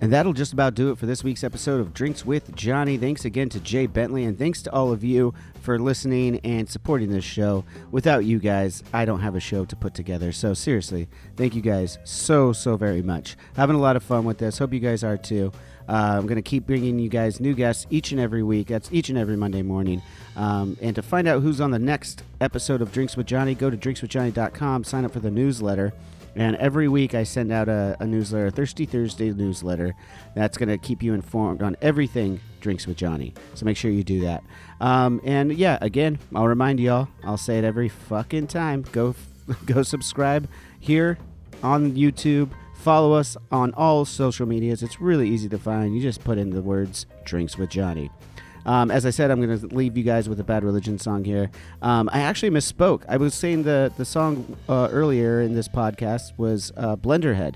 [0.00, 2.96] And that'll just about do it for this week's episode of Drinks with Johnny.
[2.96, 7.10] Thanks again to Jay Bentley, and thanks to all of you for listening and supporting
[7.10, 7.64] this show.
[7.90, 10.30] Without you guys, I don't have a show to put together.
[10.30, 13.36] So, seriously, thank you guys so, so very much.
[13.56, 14.58] Having a lot of fun with this.
[14.58, 15.52] Hope you guys are too.
[15.88, 18.68] Uh, I'm going to keep bringing you guys new guests each and every week.
[18.68, 20.02] That's each and every Monday morning.
[20.36, 23.68] Um, and to find out who's on the next episode of Drinks with Johnny, go
[23.68, 25.92] to drinkswithjohnny.com, sign up for the newsletter.
[26.38, 29.96] And every week I send out a, a newsletter, Thirsty Thursday newsletter,
[30.36, 33.34] that's going to keep you informed on everything Drinks with Johnny.
[33.54, 34.44] So make sure you do that.
[34.80, 38.82] Um, and yeah, again, I'll remind y'all, I'll say it every fucking time.
[38.92, 39.16] Go,
[39.66, 41.18] go subscribe here
[41.64, 42.50] on YouTube.
[42.76, 44.84] Follow us on all social medias.
[44.84, 45.92] It's really easy to find.
[45.92, 48.10] You just put in the words Drinks with Johnny.
[48.68, 51.24] Um, as I said, I'm going to leave you guys with a Bad Religion song
[51.24, 51.50] here.
[51.80, 53.02] Um, I actually misspoke.
[53.08, 57.54] I was saying the the song uh, earlier in this podcast was uh, Blenderhead,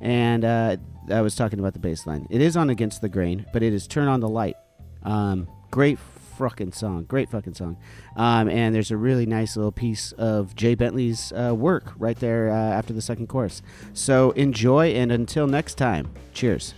[0.00, 0.78] and uh,
[1.10, 2.26] I was talking about the bass line.
[2.30, 4.56] It is on Against the Grain, but it is Turn on the Light.
[5.02, 5.98] Um, great
[6.38, 7.04] fucking song.
[7.04, 7.76] Great fucking song.
[8.16, 12.50] Um, and there's a really nice little piece of Jay Bentley's uh, work right there
[12.50, 13.60] uh, after the second chorus.
[13.92, 16.72] So enjoy, and until next time, cheers.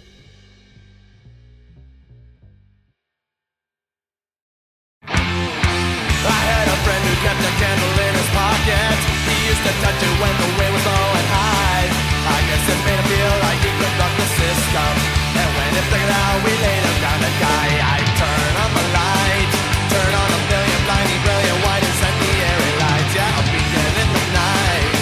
[8.67, 8.99] Pocket.
[9.31, 11.87] He used to touch it when the wind was blowing high.
[12.27, 14.91] I guess it made him feel like he could rock the system.
[15.39, 17.75] And when it figured out, we laid him down to die.
[17.79, 19.51] I turn on the light,
[19.95, 23.12] turn on a million blinding, brilliant white incendiary lights.
[23.14, 24.95] Yeah, a beacon in the night.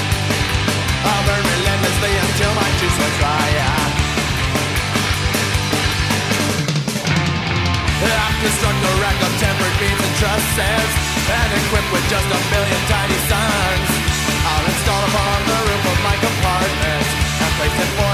[1.09, 3.47] I'll burn relentlessly until my juice runs dry.
[3.49, 3.83] Yeah.
[8.05, 12.83] I've constructed a rack of tempered beams and trusses And equipped with just a million
[12.85, 13.89] tiny suns
[14.45, 17.07] I'll install upon the roof of my compartment
[17.41, 18.14] And place in foil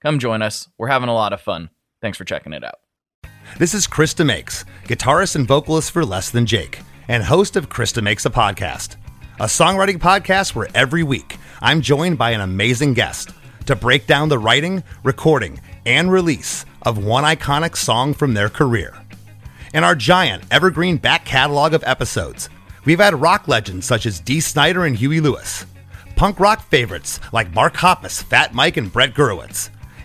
[0.00, 0.68] Come join us.
[0.78, 1.70] We're having a lot of fun.
[2.00, 2.78] Thanks for checking it out.
[3.58, 7.92] This is Chris DeMakes, guitarist and vocalist for Less Than Jake, and host of Chris
[7.92, 8.96] DeMakes a Podcast,
[9.40, 13.30] a songwriting podcast where every week I'm joined by an amazing guest
[13.66, 18.94] to break down the writing, recording, and release of one iconic song from their career.
[19.74, 22.48] In our giant evergreen back catalog of episodes,
[22.84, 25.66] we've had rock legends such as Dee Snider and Huey Lewis,
[26.14, 29.70] punk rock favorites like Mark Hoppus, Fat Mike, and Brett Gurewitz,